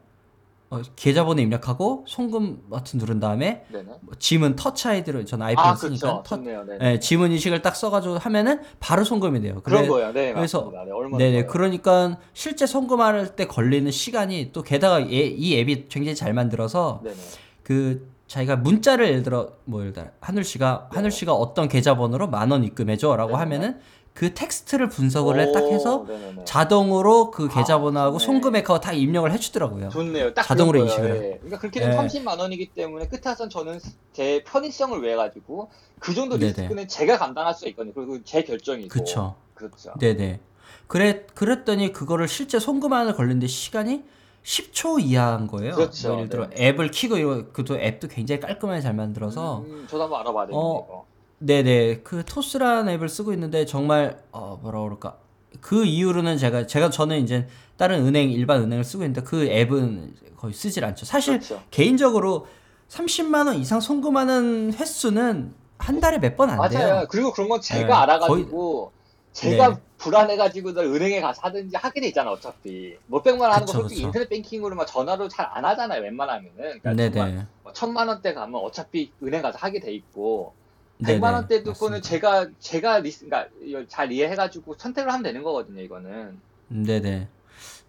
어, 0.71 0.81
계좌번호 0.95 1.41
입력하고 1.43 2.05
송금 2.07 2.63
버튼 2.71 2.99
누른 2.99 3.19
다음에 3.19 3.65
네네. 3.71 3.85
뭐 4.01 4.15
지문 4.17 4.55
터치 4.55 4.87
아이디로 4.87 5.23
전 5.25 5.41
아이폰 5.43 5.63
아, 5.63 5.75
쓰니까 5.75 6.07
그렇죠. 6.07 6.23
터, 6.23 6.35
좋네요. 6.37 6.63
네네. 6.65 6.91
예, 6.93 6.99
지문 6.99 7.31
인식을 7.31 7.61
딱 7.61 7.75
써가지고 7.75 8.17
하면은 8.17 8.61
바로 8.79 9.03
송금이 9.03 9.41
돼요. 9.41 9.61
그런 9.63 9.81
그래- 9.81 9.87
거예요. 9.89 10.11
네, 10.11 10.33
그래서- 10.33 10.71
맞습니다. 10.71 10.85
네, 10.85 11.17
네네. 11.17 11.31
좋아요. 11.41 11.47
그러니까 11.51 12.17
실제 12.33 12.65
송금할 12.65 13.35
때 13.35 13.45
걸리는 13.45 13.89
시간이 13.91 14.51
또 14.53 14.63
게다가 14.63 15.01
얘- 15.11 15.27
이 15.27 15.55
앱이 15.59 15.85
굉장히 15.87 16.15
잘 16.15 16.33
만들어서 16.33 17.01
네네. 17.03 17.15
그 17.61 18.09
자기가 18.27 18.55
문자를 18.55 19.07
예를 19.07 19.21
들어 19.21 19.49
뭐 19.65 19.81
예를 19.81 19.93
들어 19.93 20.07
하늘 20.19 20.43
씨가 20.43 20.87
네. 20.91 20.95
하늘 20.95 21.11
씨가 21.11 21.31
어떤 21.33 21.67
계좌번호로 21.67 22.27
만 22.27 22.51
원 22.51 22.63
입금해줘라고. 22.63 23.37
하면은 23.37 23.79
그 24.15 24.33
텍스트를 24.33 24.87
분석을 24.87 25.51
딱 25.51 25.69
해서 25.71 25.97
오, 25.97 26.05
네네네. 26.05 26.45
자동으로 26.45 27.31
그 27.31 27.49
아, 27.51 27.53
계좌번호하고 27.53 28.17
좋네. 28.17 28.25
송금액하고 28.25 28.79
다 28.79 28.93
입력을 28.93 29.29
해주더라고요. 29.29 29.89
좋네요. 29.89 30.33
딱 30.33 30.43
자동으로 30.43 30.85
그런 30.85 30.87
거예요. 30.87 31.15
인식을 31.15 31.25
예. 31.25 31.37
그러니까 31.39 31.59
그렇게 31.59 31.81
되면 31.81 31.97
예. 31.97 32.07
30만 32.07 32.39
원이기 32.39 32.71
때문에 32.73 33.09
끝에 33.09 33.21
와선 33.25 33.49
저는 33.49 33.77
제 34.13 34.41
편의성을 34.47 35.03
위해 35.03 35.17
가지고 35.17 35.69
그 35.99 36.13
정도 36.13 36.37
네네. 36.37 36.53
리스크는 36.53 36.87
제가 36.87 37.17
감당할 37.17 37.53
수 37.53 37.67
있거든요. 37.67 37.93
그리고 37.93 38.23
제 38.23 38.41
결정이고. 38.43 38.87
그쵸. 38.87 39.35
그렇죠. 39.53 39.91
네네. 39.99 40.39
그래 40.87 41.25
그랬더니 41.33 41.91
그거를 41.91 42.29
실제 42.29 42.57
송금하는 42.57 43.15
걸리는데 43.15 43.47
시간이 43.47 44.05
10초 44.43 45.01
이하인 45.03 45.47
거예요. 45.47 45.75
그렇죠. 45.75 46.07
뭐 46.07 46.17
예를 46.19 46.29
들어 46.29 46.49
네. 46.51 46.67
앱을 46.69 46.89
키고 46.91 47.17
이거 47.17 47.47
그도 47.51 47.77
앱도 47.77 48.07
굉장히 48.07 48.39
깔끔하게 48.39 48.79
잘 48.79 48.93
만들어서 48.93 49.65
음, 49.67 49.85
저도 49.89 50.03
한번 50.03 50.21
알아봐야 50.21 50.45
되겠네요. 50.45 50.85
어. 50.87 51.14
네네 51.39 52.01
그 52.03 52.23
토스라는 52.25 52.93
앱을 52.93 53.09
쓰고 53.09 53.33
있는데 53.33 53.65
정말 53.65 54.21
어 54.31 54.57
뭐라 54.61 54.81
그럴까 54.81 55.17
그 55.61 55.85
이후로는 55.85 56.37
제가 56.37 56.65
제가 56.67 56.89
저는 56.89 57.19
이제 57.21 57.47
다른 57.77 58.05
은행 58.05 58.31
일반 58.31 58.61
은행을 58.61 58.83
쓰고 58.83 59.03
있는데 59.03 59.21
그 59.21 59.45
앱은 59.45 60.15
거의 60.37 60.53
쓰질 60.53 60.85
않죠. 60.85 61.05
사실 61.05 61.39
그렇죠. 61.39 61.61
개인적으로 61.71 62.47
30만 62.89 63.47
원 63.47 63.57
이상 63.57 63.79
송금하는 63.81 64.73
횟수는 64.73 65.53
한 65.77 65.99
달에 65.99 66.19
몇 66.19 66.35
번 66.37 66.49
안 66.49 66.69
돼요. 66.69 66.79
맞아요. 66.79 67.07
그리고 67.09 67.31
그런 67.33 67.49
건 67.49 67.59
제가 67.61 67.87
네, 67.87 67.93
알아가지고 67.93 68.93
제가 69.33 69.69
네. 69.69 69.75
불안해가지고 69.97 70.73
늘 70.73 70.85
은행에 70.85 71.19
가서 71.19 71.41
하든지 71.43 71.75
하게 71.75 71.99
되잖아 72.01 72.31
어차피 72.31 72.97
몇백만 73.07 73.41
원 73.49 73.51
하는 73.53 73.65
거 73.65 73.73
그쵸, 73.73 73.81
솔직히 73.81 74.01
그쵸. 74.01 74.07
인터넷 74.07 74.29
뱅킹으로 74.29 74.75
막 74.75 74.85
전화로 74.85 75.27
잘 75.29 75.47
안 75.51 75.65
하잖아요 75.65 76.01
웬만하면은 76.01 76.79
그러니까 76.81 76.95
정말 76.95 77.33
네네. 77.33 77.47
뭐 77.63 77.73
천만 77.73 78.07
원대 78.07 78.33
가면 78.33 78.61
어차피 78.61 79.13
은행 79.23 79.41
가서 79.41 79.57
하게 79.57 79.79
돼 79.81 79.93
있고 79.93 80.55
네네, 80.97 81.19
100만 81.19 81.33
원대도 81.33 81.73
거는. 81.73 82.01
제가 82.01 82.47
제가 82.59 82.99
리스 82.99 83.25
그러니까 83.25 83.49
잘 83.89 84.11
이해해가지고 84.11 84.75
선택을 84.77 85.11
하면 85.11 85.23
되는 85.23 85.43
거거든요 85.43 85.81
이거는 85.81 86.37
네네. 86.69 87.27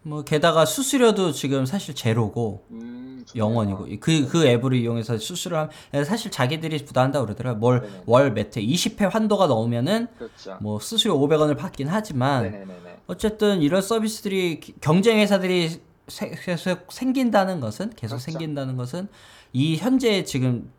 뭐 0.03 0.23
게다가 0.23 0.65
수수료도 0.65 1.33
지금 1.33 1.67
사실 1.67 1.95
제로고 1.95 2.65
음, 2.71 3.25
좋네요. 3.27 3.49
0원이고 3.49 4.01
그그 4.01 4.47
앱을 4.47 4.75
이용해서 4.75 5.19
수수료 5.19 5.57
하면 5.57 6.05
사실 6.05 6.31
자기들이 6.31 6.85
부담한다고 6.85 7.27
그러더라고요. 7.27 7.59
뭘 7.61 7.81
네네. 7.83 8.03
월 8.07 8.33
매트 8.33 8.61
20회 8.61 9.09
한도가 9.11 9.47
넘으면은 9.49 10.07
그렇죠 10.19 10.59
뭐 10.61 10.79
수수료 10.79 11.19
500원을 11.19 11.57
받긴 11.57 11.89
하지만 11.89 12.45
네네네네 12.45 12.97
어쨌든 13.09 13.63
이런 13.63 13.83
서비스들이 13.83 14.61
기- 14.61 14.75
경쟁 14.81 15.19
회사들이 15.19 15.81
세- 16.09 16.31
계속 16.31 16.93
생긴다는 16.93 17.59
것은 17.61 17.91
계속 17.91 18.17
그렇죠. 18.17 18.31
생긴다는 18.31 18.77
것은 18.77 19.09
이 19.53 19.77
현재 19.77 20.23
지금 20.23 20.71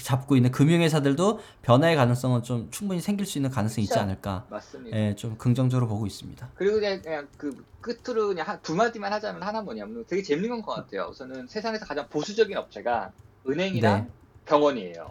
잡고 0.00 0.36
있는 0.36 0.50
금융회사들도 0.50 1.40
변화의 1.62 1.96
가능성은 1.96 2.42
좀 2.42 2.68
충분히 2.70 3.00
생길 3.00 3.26
수 3.26 3.38
있는 3.38 3.50
가능성이 3.50 3.84
있지. 3.84 3.98
않을까. 3.98 4.46
맞습니다 4.48 4.96
예, 4.96 5.14
좀 5.14 5.36
긍정적으로 5.36 5.86
보고 5.88 6.06
있습니다. 6.06 6.50
그리고 6.54 6.76
그냥, 6.80 7.02
그냥 7.02 7.28
그 7.36 7.64
끝으로 7.80 8.28
그냥 8.28 8.46
한- 8.48 8.60
두 8.62 8.74
마디만 8.74 9.12
하자면 9.12 9.42
하나 9.42 9.60
뭐냐면 9.60 10.04
되게 10.06 10.22
재밌는 10.22 10.62
것 10.62 10.72
같아요 10.74 11.08
우선은 11.10 11.48
세상에서 11.48 11.84
가장 11.84 12.08
보수적인 12.08 12.56
업체가 12.56 13.10
은행이랑 13.48 14.04
네. 14.04 14.08
병원이에요 14.46 15.10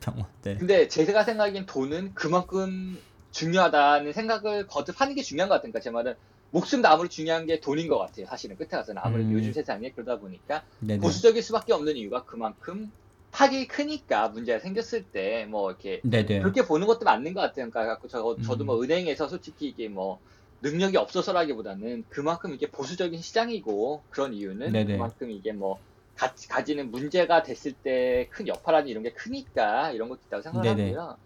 병원. 0.00 0.26
네. 0.42 0.56
근데 0.56 0.88
제가 0.88 1.24
생각엔 1.24 1.66
돈은 1.66 2.14
그만큼 2.14 2.98
중요하다는 3.32 4.12
생각을 4.12 4.66
거듭 4.66 5.00
하는 5.00 5.14
게 5.14 5.22
중요한 5.22 5.48
것 5.48 5.56
같으니까 5.56 5.80
제 5.80 5.90
말은 5.90 6.14
목숨도 6.52 6.86
아무리 6.88 7.08
중요한 7.08 7.46
게 7.46 7.60
돈인 7.60 7.88
것 7.88 7.98
같아요. 7.98 8.26
사실은 8.26 8.56
끝에 8.56 8.68
가서는 8.68 9.00
아무래도 9.04 9.30
음. 9.30 9.34
요즘 9.34 9.52
세상에 9.52 9.90
그러다 9.90 10.18
보니까 10.20 10.62
네네. 10.80 11.00
보수적일 11.00 11.42
수밖에 11.42 11.72
없는 11.72 11.96
이유가 11.96 12.24
그만큼 12.24 12.90
타격이 13.32 13.66
크니까 13.68 14.28
문제가 14.28 14.58
생겼을 14.60 15.04
때 15.04 15.46
뭐 15.48 15.70
이렇게 15.70 16.00
네네. 16.04 16.40
그렇게 16.40 16.62
보는 16.66 16.86
것도 16.86 17.04
맞는 17.04 17.34
것 17.34 17.40
같아요. 17.40 17.70
그러니까 17.70 17.98
저, 18.08 18.36
저도 18.44 18.64
음. 18.64 18.66
뭐 18.66 18.82
은행에서 18.82 19.28
솔직히 19.28 19.68
이게 19.68 19.88
뭐 19.88 20.20
능력이 20.62 20.96
없어서라기보다는 20.96 22.04
그만큼 22.08 22.52
이게 22.54 22.70
보수적인 22.70 23.20
시장이고 23.20 24.02
그런 24.10 24.32
이유는 24.34 24.72
네네. 24.72 24.92
그만큼 24.94 25.30
이게 25.30 25.52
뭐 25.52 25.80
가, 26.16 26.32
가지는 26.48 26.90
문제가 26.90 27.42
됐을 27.42 27.72
때 27.72 28.28
큰 28.30 28.46
여파라는 28.48 28.88
이런 28.88 29.02
게 29.02 29.12
크니까 29.12 29.90
이런 29.92 30.08
것도 30.08 30.20
있다고. 30.28 30.42
생각하고요. 30.42 31.16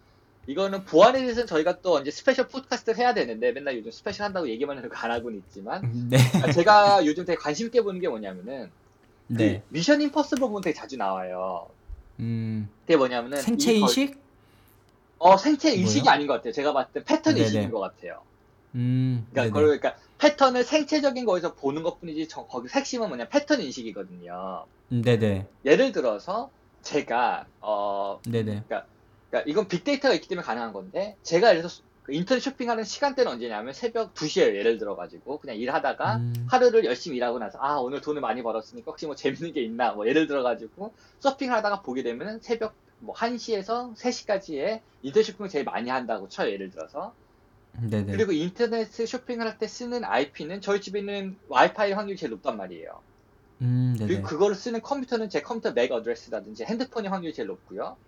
이거는 0.49 0.85
보안에 0.85 1.19
대해서는 1.21 1.47
저희가 1.49 1.81
또 1.83 1.99
이제 2.01 2.11
스페셜 2.13 2.47
팟캐스트를 2.49 2.99
해야 2.99 3.15
되는데 3.15 3.51
맨날 3.53 3.77
요즘 3.77 3.91
스페셜 3.91 4.25
한다고 4.27 4.49
얘기만 4.49 4.79
해도 4.79 4.89
안 4.95 5.11
하고는 5.11 5.39
있지만 5.39 5.83
네. 6.09 6.17
아, 6.43 6.53
제가 6.53 7.05
요즘 7.05 7.25
되게 7.25 7.37
관심 7.37 7.67
있게 7.67 7.83
보는 7.83 8.01
게 8.01 8.09
뭐냐면은 8.09 8.71
네. 9.29 9.61
그 9.61 9.75
미션 9.75 10.01
임파서블 10.03 10.41
보면 10.49 10.63
되게 10.63 10.73
자주 10.75 10.97
나와요. 10.97 11.69
음, 12.21 12.69
그게 12.83 12.97
뭐냐면은 12.97 13.39
생체 13.39 13.73
인식? 13.75 14.19
어 15.19 15.37
생체 15.37 15.73
인식이 15.75 16.03
뭐요? 16.03 16.11
아닌 16.15 16.27
것 16.27 16.35
같아요. 16.35 16.53
제가 16.53 16.73
봤을 16.73 16.93
때 16.93 17.05
패턴 17.05 17.35
네네. 17.35 17.47
인식인 17.47 17.71
것 17.71 17.81
같아요. 17.81 18.21
음, 18.75 19.27
그러니까. 19.31 19.55
그걸, 19.61 19.79
그러니까 19.79 20.01
패턴을 20.19 20.65
생체적인 20.65 21.25
거에서 21.25 21.55
보는 21.55 21.83
것뿐이지 21.83 22.29
저- 22.29 22.47
거기 22.47 22.69
핵심은 22.69 23.09
뭐냐 23.09 23.29
패턴 23.29 23.61
인식이거든요. 23.61 24.67
음, 24.93 25.03
네네. 25.03 25.47
예를 25.65 25.93
들어서 25.93 26.51
제가 26.83 27.47
어 27.61 28.21
네네. 28.27 28.63
그러니까 28.69 28.87
이건 29.47 29.69
빅데이터가 29.69 30.15
있기 30.15 30.29
때문에 30.29 30.45
가능한 30.45 30.73
건데 30.73 31.17
제가 31.23 31.49
예를 31.51 31.63
들어서 31.63 31.83
그 32.07 32.13
인터넷 32.15 32.41
쇼핑하는 32.41 32.85
시간대는 32.85 33.33
언제냐면 33.33 33.73
새벽 33.73 34.15
2시에 34.15 34.55
예를 34.55 34.79
들어 34.79 34.95
가지고 34.95 35.41
그냥 35.41 35.57
일하다가 35.57 36.17
음, 36.19 36.47
하루를 36.49 36.85
열심히 36.85 37.17
일하고 37.17 37.41
나서 37.41 37.59
아 37.61 37.79
오늘 37.79 38.01
돈을 38.01 38.21
많이 38.21 38.43
벌었으니까 38.45 38.93
혹시 38.93 39.07
뭐 39.07 39.17
재밌는 39.17 39.53
게 39.53 39.63
있나 39.63 39.93
뭐 39.93 40.07
예를 40.07 40.29
들어 40.29 40.45
가지고 40.45 40.95
서핑하다가 41.19 41.83
보게 41.83 42.05
되면은 42.05 42.41
새벽 42.43 42.77
뭐 42.99 43.13
1시에서 43.15 43.97
3시까지에 43.97 44.83
인터넷 45.03 45.25
쇼핑을 45.25 45.49
제일 45.51 45.65
많이 45.65 45.91
한다고 45.91 46.29
쳐요 46.29 46.51
예를 46.53 46.71
들어서 46.71 47.17
네네. 47.73 48.13
그리고 48.13 48.33
인터넷 48.33 48.85
쇼핑을 48.87 49.47
할 49.47 49.59
때 49.59 49.67
쓰는 49.67 50.05
IP는 50.05 50.61
저희 50.61 50.81
집에 50.81 51.01
있는 51.01 51.39
와이파이 51.49 51.93
확률이 51.93 52.17
제일 52.17 52.31
높단 52.31 52.57
말이에요. 52.57 53.03
음. 53.63 53.97
그리고 53.99 54.23
그거를 54.23 54.55
쓰는 54.55 54.81
컴퓨터는 54.83 55.29
제 55.31 55.43
컴퓨터 55.43 55.73
맥 55.73 55.91
어드레스라든지 55.93 56.65
핸드폰의 56.65 57.11
확률이 57.11 57.35
제일 57.35 57.49
높고요. 57.49 57.99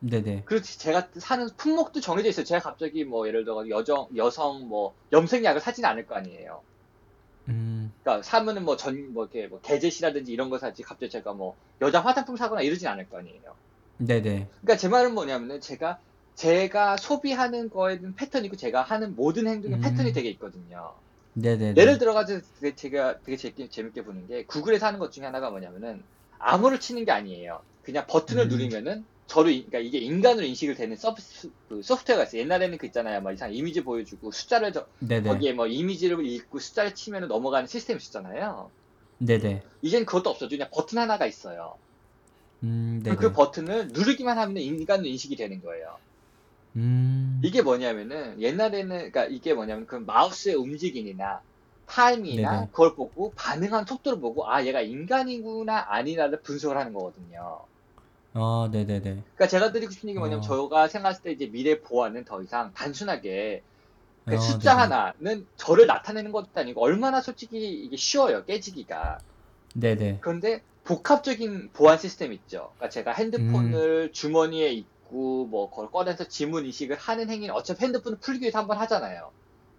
네네. 0.00 0.46
그리고 0.46 0.64
제가 0.64 1.10
사는 1.20 1.46
품목도 1.58 2.00
정해져 2.00 2.28
있어요. 2.30 2.44
제가 2.46 2.60
갑자기 2.60 3.04
뭐 3.04 3.26
예를 3.28 3.44
들어 3.44 3.68
여정 3.68 4.08
여성 4.16 4.66
뭐 4.68 4.96
염색약을 5.12 5.60
사지는 5.60 5.88
않을 5.90 6.06
거 6.06 6.14
아니에요. 6.14 6.64
음, 7.48 7.92
그러니까 8.02 8.22
사면은 8.22 8.64
뭐 8.64 8.76
전 8.78 9.12
뭐 9.12 9.24
이렇게 9.24 9.48
뭐 9.48 9.60
개제시라든지 9.60 10.32
이런 10.32 10.48
거 10.50 10.58
사지 10.58 10.82
갑자기 10.82 11.10
제가 11.10 11.34
뭐 11.34 11.58
여자 11.82 12.00
화장품 12.00 12.36
사거나 12.36 12.62
이러진 12.62 12.88
않을 12.88 13.08
거 13.08 13.18
아니에요. 13.18 13.58
네네. 13.98 14.48
그러니까 14.60 14.76
제 14.80 14.88
말은 14.88 15.14
뭐냐면은 15.14 15.60
제가 15.60 16.00
제가 16.34 16.96
소비하는 16.98 17.70
거에는 17.70 18.14
패턴이고 18.14 18.56
제가 18.56 18.82
하는 18.82 19.14
모든 19.14 19.46
행동에 19.46 19.76
음. 19.76 19.80
패턴이 19.80 20.12
되게 20.12 20.28
있거든요. 20.30 21.00
네네. 21.34 21.74
예를 21.76 21.98
들어가지고 21.98 22.40
되게 22.60 22.74
제가 22.76 23.20
되게 23.22 23.36
재밌게, 23.36 23.70
재밌게 23.70 24.04
보는 24.04 24.26
게 24.28 24.46
구글에서 24.46 24.86
하는 24.86 24.98
것 25.00 25.12
중에 25.12 25.24
하나가 25.26 25.50
뭐냐면은 25.50 26.06
암호를 26.38 26.80
치는 26.80 27.04
게 27.04 27.12
아니에요. 27.12 27.64
그냥 27.82 28.06
버튼을 28.08 28.44
음. 28.44 28.48
누르면은 28.48 29.06
저를 29.26 29.52
인- 29.52 29.66
그러니까 29.70 29.80
이게 29.80 29.98
인간으로 29.98 30.46
인식을 30.46 30.74
되는 30.76 30.96
서비스 30.96 31.50
그 31.68 31.82
소프트웨어가 31.82 32.24
있어요. 32.24 32.40
옛날에는 32.42 32.78
그 32.78 32.86
있잖아요. 32.86 33.20
막 33.22 33.32
이상 33.32 33.52
이미지 33.54 33.82
보여주고 33.84 34.30
숫자를 34.32 34.72
저, 34.72 34.88
네네. 35.00 35.22
거기에 35.24 35.52
뭐 35.52 35.66
이미지를 35.66 36.24
읽고 36.26 36.58
숫자를 36.60 36.94
치면은 36.94 37.28
넘어가는 37.28 37.66
시스템이 37.66 37.98
있었잖아요. 37.98 38.72
네네. 39.18 39.62
이젠 39.80 40.04
그것도 40.04 40.28
없어져. 40.30 40.56
그냥 40.56 40.68
버튼 40.72 40.98
하나가 40.98 41.24
있어요. 41.26 41.78
음. 42.62 43.00
그 43.18 43.32
버튼을 43.32 43.88
누르기만 43.88 44.36
하면 44.38 44.58
인간으로 44.58 45.08
인식이 45.08 45.36
되는 45.36 45.60
거예요. 45.62 45.98
음, 46.76 47.42
이게 47.42 47.62
뭐냐면은 47.62 48.40
옛날에는 48.40 48.88
그러니까 48.88 49.24
이게 49.26 49.54
뭐냐면 49.54 49.86
그 49.86 49.96
마우스의 49.96 50.54
움직임이나 50.56 51.42
타임이나 51.86 52.66
네네. 52.66 52.68
그걸 52.70 52.94
보고 52.94 53.32
반응하는 53.34 53.86
속도를 53.86 54.20
보고 54.20 54.50
아 54.50 54.64
얘가 54.66 54.80
인간이구나 54.82 55.86
아니나를 55.88 56.42
분석을 56.42 56.76
하는 56.76 56.92
거거든요. 56.92 57.66
아, 58.36 58.68
네네네. 58.70 59.24
그러니까 59.34 59.48
제가 59.50 59.72
드리고 59.72 59.92
싶은 59.92 60.08
얘기 60.08 60.18
뭐냐면 60.18 60.40
어. 60.40 60.42
저가 60.42 60.88
생각했을 60.88 61.22
때 61.22 61.32
이제 61.32 61.46
미래 61.46 61.80
보안은 61.80 62.24
더 62.24 62.42
이상 62.42 62.72
단순하게 62.74 63.64
그 64.26 64.36
어, 64.36 64.38
숫자 64.38 64.76
네네. 64.76 64.78
하나는 64.78 65.48
저를 65.56 65.86
나타내는 65.86 66.32
것도 66.32 66.50
아니고 66.54 66.82
얼마나 66.82 67.20
솔직히 67.22 67.58
이게 67.84 67.96
쉬워요 67.96 68.44
깨지기가. 68.46 69.22
네네. 69.74 70.20
그런데 70.20 70.62
복합적인 70.84 71.72
보안 71.72 71.98
시스템 71.98 72.32
있죠. 72.32 72.74
그러니까 72.76 72.90
제가 72.90 73.12
음. 73.38 73.86
핸드폰을 73.92 74.12
주머니에 74.12 74.70
있고 74.72 75.46
뭐 75.46 75.70
그걸 75.70 75.90
꺼내서 75.90 76.28
지문 76.28 76.64
인식을 76.66 76.96
하는 76.96 77.30
행위는 77.30 77.54
어차피 77.54 77.84
핸드폰을 77.84 78.18
풀기 78.20 78.42
위해서 78.42 78.58
한 78.58 78.66
번 78.66 78.78
하잖아요. 78.78 79.32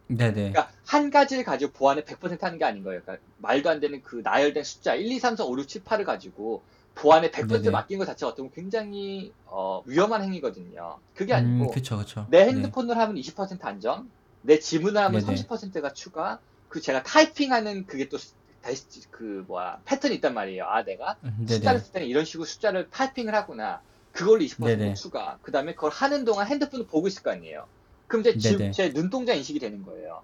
네네. 0.10 0.58
그러니까 0.58 0.74
한 0.86 1.10
가지를 1.10 1.43
가지고 1.43 1.72
보안을 1.74 2.06
100% 2.06 2.43
하는 2.46 2.58
게 2.58 2.65
아닌 2.65 2.84
거예요. 2.84 3.02
그러니까 3.02 3.24
말도 3.38 3.70
안 3.70 3.80
되는 3.80 4.02
그 4.02 4.22
나열된 4.24 4.63
숫자 4.63 4.96
1, 4.96 5.12
2, 5.12 5.20
3, 5.20 5.36
4, 5.36 5.46
5, 5.46 5.58
6, 5.60 5.67
7, 5.67 5.84
8을 5.84 6.06
가지고 6.06 6.65
보안에 6.98 7.32
100% 7.32 7.48
네네. 7.48 7.70
맡긴 7.70 8.00
것 8.00 8.06
자체가 8.06 8.30
어떻게 8.30 8.42
보면 8.44 8.52
굉장히 8.54 9.34
어, 9.46 9.82
위험한 9.86 10.24
행위거든요. 10.24 11.02
그게 11.14 11.34
음, 11.34 11.68
아니고 11.68 11.68
그쵸, 11.68 11.98
그쵸. 11.98 12.28
내 12.28 12.46
네. 12.48 12.74
핸드폰을 12.74 12.98
하면 12.98 13.18
20% 13.18 13.66
안전, 13.66 14.12
내 14.42 14.60
지문을 14.60 15.02
하면 15.02 15.22
네네. 15.22 15.22
30%가 15.22 15.94
추가, 15.94 16.42
그 16.68 16.82
제가 16.82 17.04
타이핑하는 17.04 17.86
그게 17.86 18.10
또 18.10 18.18
다시 18.62 18.86
그 19.12 19.44
뭐야 19.48 19.82
패턴이 19.86 20.16
있단 20.16 20.34
말이에요. 20.34 20.66
아 20.66 20.84
내가 20.84 21.18
음, 21.24 21.46
숫자를 21.46 21.80
네네. 21.80 21.80
쓸 21.80 21.92
때는 21.92 22.08
이런 22.08 22.26
식으로 22.26 22.46
숫자를 22.46 22.90
타이핑을 22.90 23.34
하구나. 23.36 23.82
그걸로 24.12 24.42
20% 24.44 24.58
네네. 24.58 24.94
추가. 24.94 25.40
그 25.44 25.52
다음에 25.52 25.76
그걸 25.76 25.92
하는 25.92 26.26
동안 26.26 26.48
핸드폰을 26.48 26.88
보고 26.88 27.08
있을 27.08 27.22
거 27.24 27.32
아니에요. 27.32 27.68
그럼 28.08 28.24
제, 28.24 28.38
지-. 28.38 28.58
제 28.72 28.92
눈동자 28.94 29.34
인식이 29.34 29.60
되는 29.60 29.82
거예요. 29.84 30.24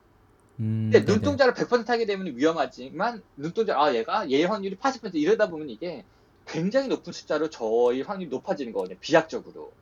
음, 0.60 0.90
근데 0.90 1.06
네네. 1.06 1.12
눈동자를 1.12 1.54
100% 1.54 1.90
하게 1.92 2.06
되면 2.06 2.36
위험하지만 2.38 3.24
눈동자 3.36 3.80
아 3.80 3.94
얘가 3.96 4.20
확률이 4.50 4.78
80% 4.78 5.18
이러다 5.18 5.50
보면 5.50 5.70
이게 5.70 6.06
굉장히 6.46 6.88
높은 6.88 7.14
숫자로 7.14 7.50
저희 7.50 8.02
확률이 8.02 8.30
높아지는 8.30 8.74
거거든요. 8.74 8.98
비약적으로. 9.02 9.76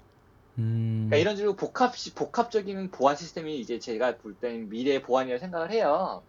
음, 0.58 1.08
그러니까 1.10 1.17
이런 1.17 1.36
식으로 1.36 1.56
복합 1.56 1.93
복합적인 2.15 2.91
보안 2.91 3.15
시스템이 3.15 3.60
이제 3.60 3.80
제가 3.80 4.17
볼 4.17 4.36
때는 4.39 4.69
미래의 4.69 5.04
보안이라고 5.04 5.39
생각을 5.39 5.71
해요. 5.71 6.26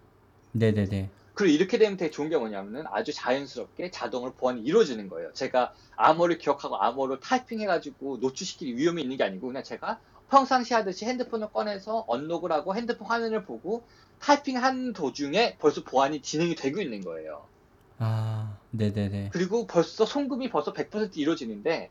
네네네. 0.53 1.11
그리고 1.35 1.55
이렇게 1.55 1.79
되면 1.79 1.97
되게 1.97 2.11
좋은 2.11 2.29
게 2.29 2.37
뭐냐면은 2.37 2.85
아주 2.93 3.13
자연스럽게 3.15 3.91
자동으로 3.91 4.35
보안이 4.35 4.61
이루어지는 4.63 5.09
거예요. 5.09 5.33
제가 5.35 5.73
암호를 5.97 6.39
기억하고 6.39 6.77
암호를 6.77 7.21
타이핑해가지고 7.21 8.19
노출시킬 8.21 8.77
위험이 8.77 9.03
있는 9.03 9.17
게 9.17 9.25
아니고 9.25 9.47
그냥 9.47 9.63
제가 9.63 10.01
평상시 10.29 10.75
하듯이 10.75 11.07
핸드폰을 11.07 11.51
꺼내서 11.53 12.05
언록을 12.09 12.53
하고 12.53 12.75
핸드폰 12.75 13.09
화면을 13.09 13.45
보고 13.45 13.87
타이핑한 14.19 14.93
도중에 14.93 15.57
벌써 15.59 15.83
보안이 15.85 16.23
진행이 16.23 16.55
되고 16.55 16.81
있는 16.81 17.01
거예요. 17.03 17.49
아, 18.05 18.59
네네네. 18.71 19.31
그리고 19.33 19.67
벌써 19.67 20.05
송금이 20.05 20.51
벌써 20.51 20.73
100% 20.73 21.17
이루어지는데 21.19 21.89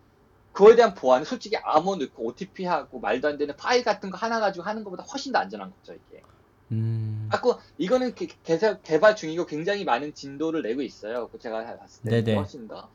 그거에 0.52 0.76
대한 0.76 0.94
보안은 0.94 1.24
솔직히 1.24 1.56
암호 1.64 1.96
넣고 1.96 2.26
OTP하고 2.28 3.00
말도 3.00 3.30
안 3.30 3.38
되는 3.38 3.56
파일 3.56 3.84
같은 3.86 4.10
거 4.10 4.18
하나 4.18 4.42
가지고 4.42 4.66
하는 4.66 4.84
것보다 4.84 5.04
훨씬 5.04 5.32
더 5.32 5.40
안전한 5.40 5.72
거죠 5.72 5.94
이게. 5.94 6.22
음, 6.74 7.28
갖고 7.32 7.56
이거는 7.78 8.16
개, 8.16 8.28
개발, 8.84 9.16
중이고 9.16 9.46
굉장히 9.46 9.86
많은 9.86 10.14
진도를 10.14 10.62
내고 10.62 10.82
있어요. 10.82 11.30
그 11.30 11.40
제가 11.40 11.78
봤을 11.78 12.04
때 12.04 12.22
네네. 12.22 12.36
훨씬 12.38 12.68
더 12.68 12.90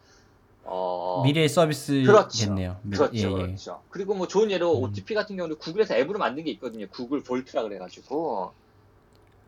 어, 0.65 1.23
미래의 1.25 1.49
서비스겠네요. 1.49 2.81
미- 2.83 2.97
그렇죠, 2.97 3.15
예, 3.15 3.23
예. 3.23 3.31
그렇죠. 3.31 3.83
그리고 3.89 4.15
뭐 4.15 4.27
좋은 4.27 4.51
예로 4.51 4.79
음. 4.79 4.85
OTP 4.85 5.15
같은 5.15 5.37
경우는 5.37 5.57
구글에서 5.59 5.95
앱으로 5.97 6.19
만든 6.19 6.45
게 6.45 6.51
있거든요. 6.53 6.87
구글 6.91 7.23
볼트라 7.23 7.63
그래가지고 7.63 8.53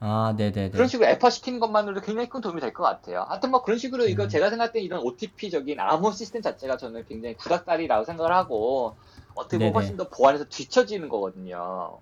아, 0.00 0.34
네네네. 0.36 0.70
그런 0.70 0.86
식으로 0.88 1.08
앱화 1.08 1.30
시키는 1.30 1.60
것만으로도 1.60 2.00
굉장히 2.02 2.28
큰 2.28 2.40
도움이 2.40 2.60
될 2.60 2.72
것 2.72 2.82
같아요. 2.84 3.22
하여튼 3.28 3.50
뭐 3.50 3.62
그런 3.62 3.78
식으로 3.78 4.06
이거 4.08 4.24
음. 4.24 4.28
제가 4.28 4.50
생각할 4.50 4.72
때 4.72 4.80
이런 4.80 5.00
OTP적인 5.02 5.78
암호 5.80 6.12
시스템 6.12 6.42
자체가 6.42 6.76
저는 6.76 7.04
굉장히 7.06 7.36
구닥다리라고 7.36 8.04
생각을 8.04 8.32
하고 8.34 8.96
어떻게 9.34 9.58
보면. 9.58 9.72
훨씬 9.74 9.96
더 9.96 10.08
보안에서 10.08 10.44
뒤처지는 10.48 11.08
거거든요. 11.08 12.00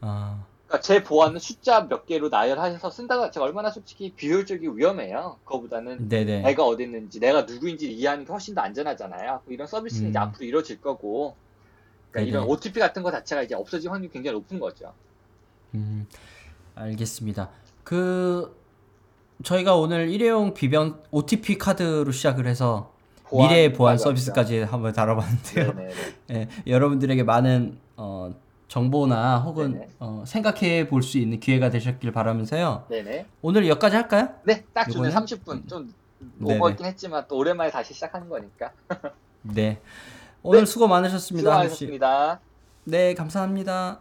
아, 0.00 0.46
그러니까 0.66 0.82
제 0.82 1.02
보안은 1.02 1.38
숫자 1.40 1.88
몇 1.88 2.04
개로 2.06 2.28
나열해서 2.28 2.90
쓴다가 2.90 3.30
제가 3.30 3.44
얼마나 3.46 3.70
솔직히 3.70 4.14
비효율적이고 4.14 4.74
위험해요. 4.74 5.40
그거보다는 5.44 6.08
네네. 6.08 6.42
내가 6.42 6.64
어디 6.66 6.84
있는지 6.84 7.20
내가 7.20 7.42
누구인지 7.42 7.90
이해하는 7.92 8.24
게 8.24 8.32
훨씬 8.32 8.54
더 8.54 8.60
안전하잖아요. 8.62 9.42
이런 9.48 9.66
서비스는 9.66 10.10
이제 10.10 10.18
음. 10.18 10.22
앞으로 10.22 10.46
이루어질 10.46 10.80
거고 10.80 11.38
그러니까 12.10 12.28
이런. 12.30 12.44
OTP 12.48 12.80
같은 12.80 13.02
거 13.02 13.10
자체가 13.10 13.42
이제 13.42 13.54
없어질 13.54 13.90
확률이 13.90 14.12
굉장히 14.12 14.34
높은 14.38 14.60
거죠. 14.60 14.94
음, 15.74 16.06
알겠습니다. 16.82 17.48
그, 17.84 18.56
저희가 19.42 19.76
오늘 19.76 20.08
일회용 20.10 20.54
비변 20.54 21.00
OTP 21.10 21.58
카드로 21.58 22.10
시작을 22.12 22.46
해서 22.46 22.92
미래의 23.32 23.72
보안 23.74 23.94
맞아, 23.94 24.04
서비스까지 24.04 24.60
한번 24.62 24.92
다뤄봤는데요. 24.92 25.74
예, 26.32 26.48
여러분들에게 26.66 27.22
많은 27.24 27.78
어, 27.96 28.32
정보나 28.68 29.38
혹은. 29.40 29.82
어, 29.98 30.24
생각해 30.26 30.88
볼 30.88 31.02
수 31.02 31.18
있는 31.18 31.38
기회가 31.40 31.70
되셨길 31.70 32.10
바라면서요. 32.12 32.86
네네. 32.88 33.26
오늘 33.42 33.68
여기까지 33.68 33.96
할까요? 33.96 34.30
네, 34.44 34.64
딱 34.72 34.88
주는 34.88 35.10
요거는? 35.10 35.26
30분 35.26 35.68
좀 35.68 35.94
네네. 36.38 36.56
오버했긴 36.56 36.86
했지만 36.86 37.24
또 37.28 37.36
오랜만에 37.36 37.70
다시 37.70 37.94
시작하는 37.94 38.28
거니까. 38.28 38.72
네. 39.42 39.80
오늘 40.42 40.60
네. 40.60 40.66
수고 40.66 40.88
많으셨습니다. 40.88 41.50
한국 41.52 41.68
씨. 41.74 41.86
수고하셨습니다. 41.86 42.40
네, 42.84 43.14
감사합니다. 43.14 44.00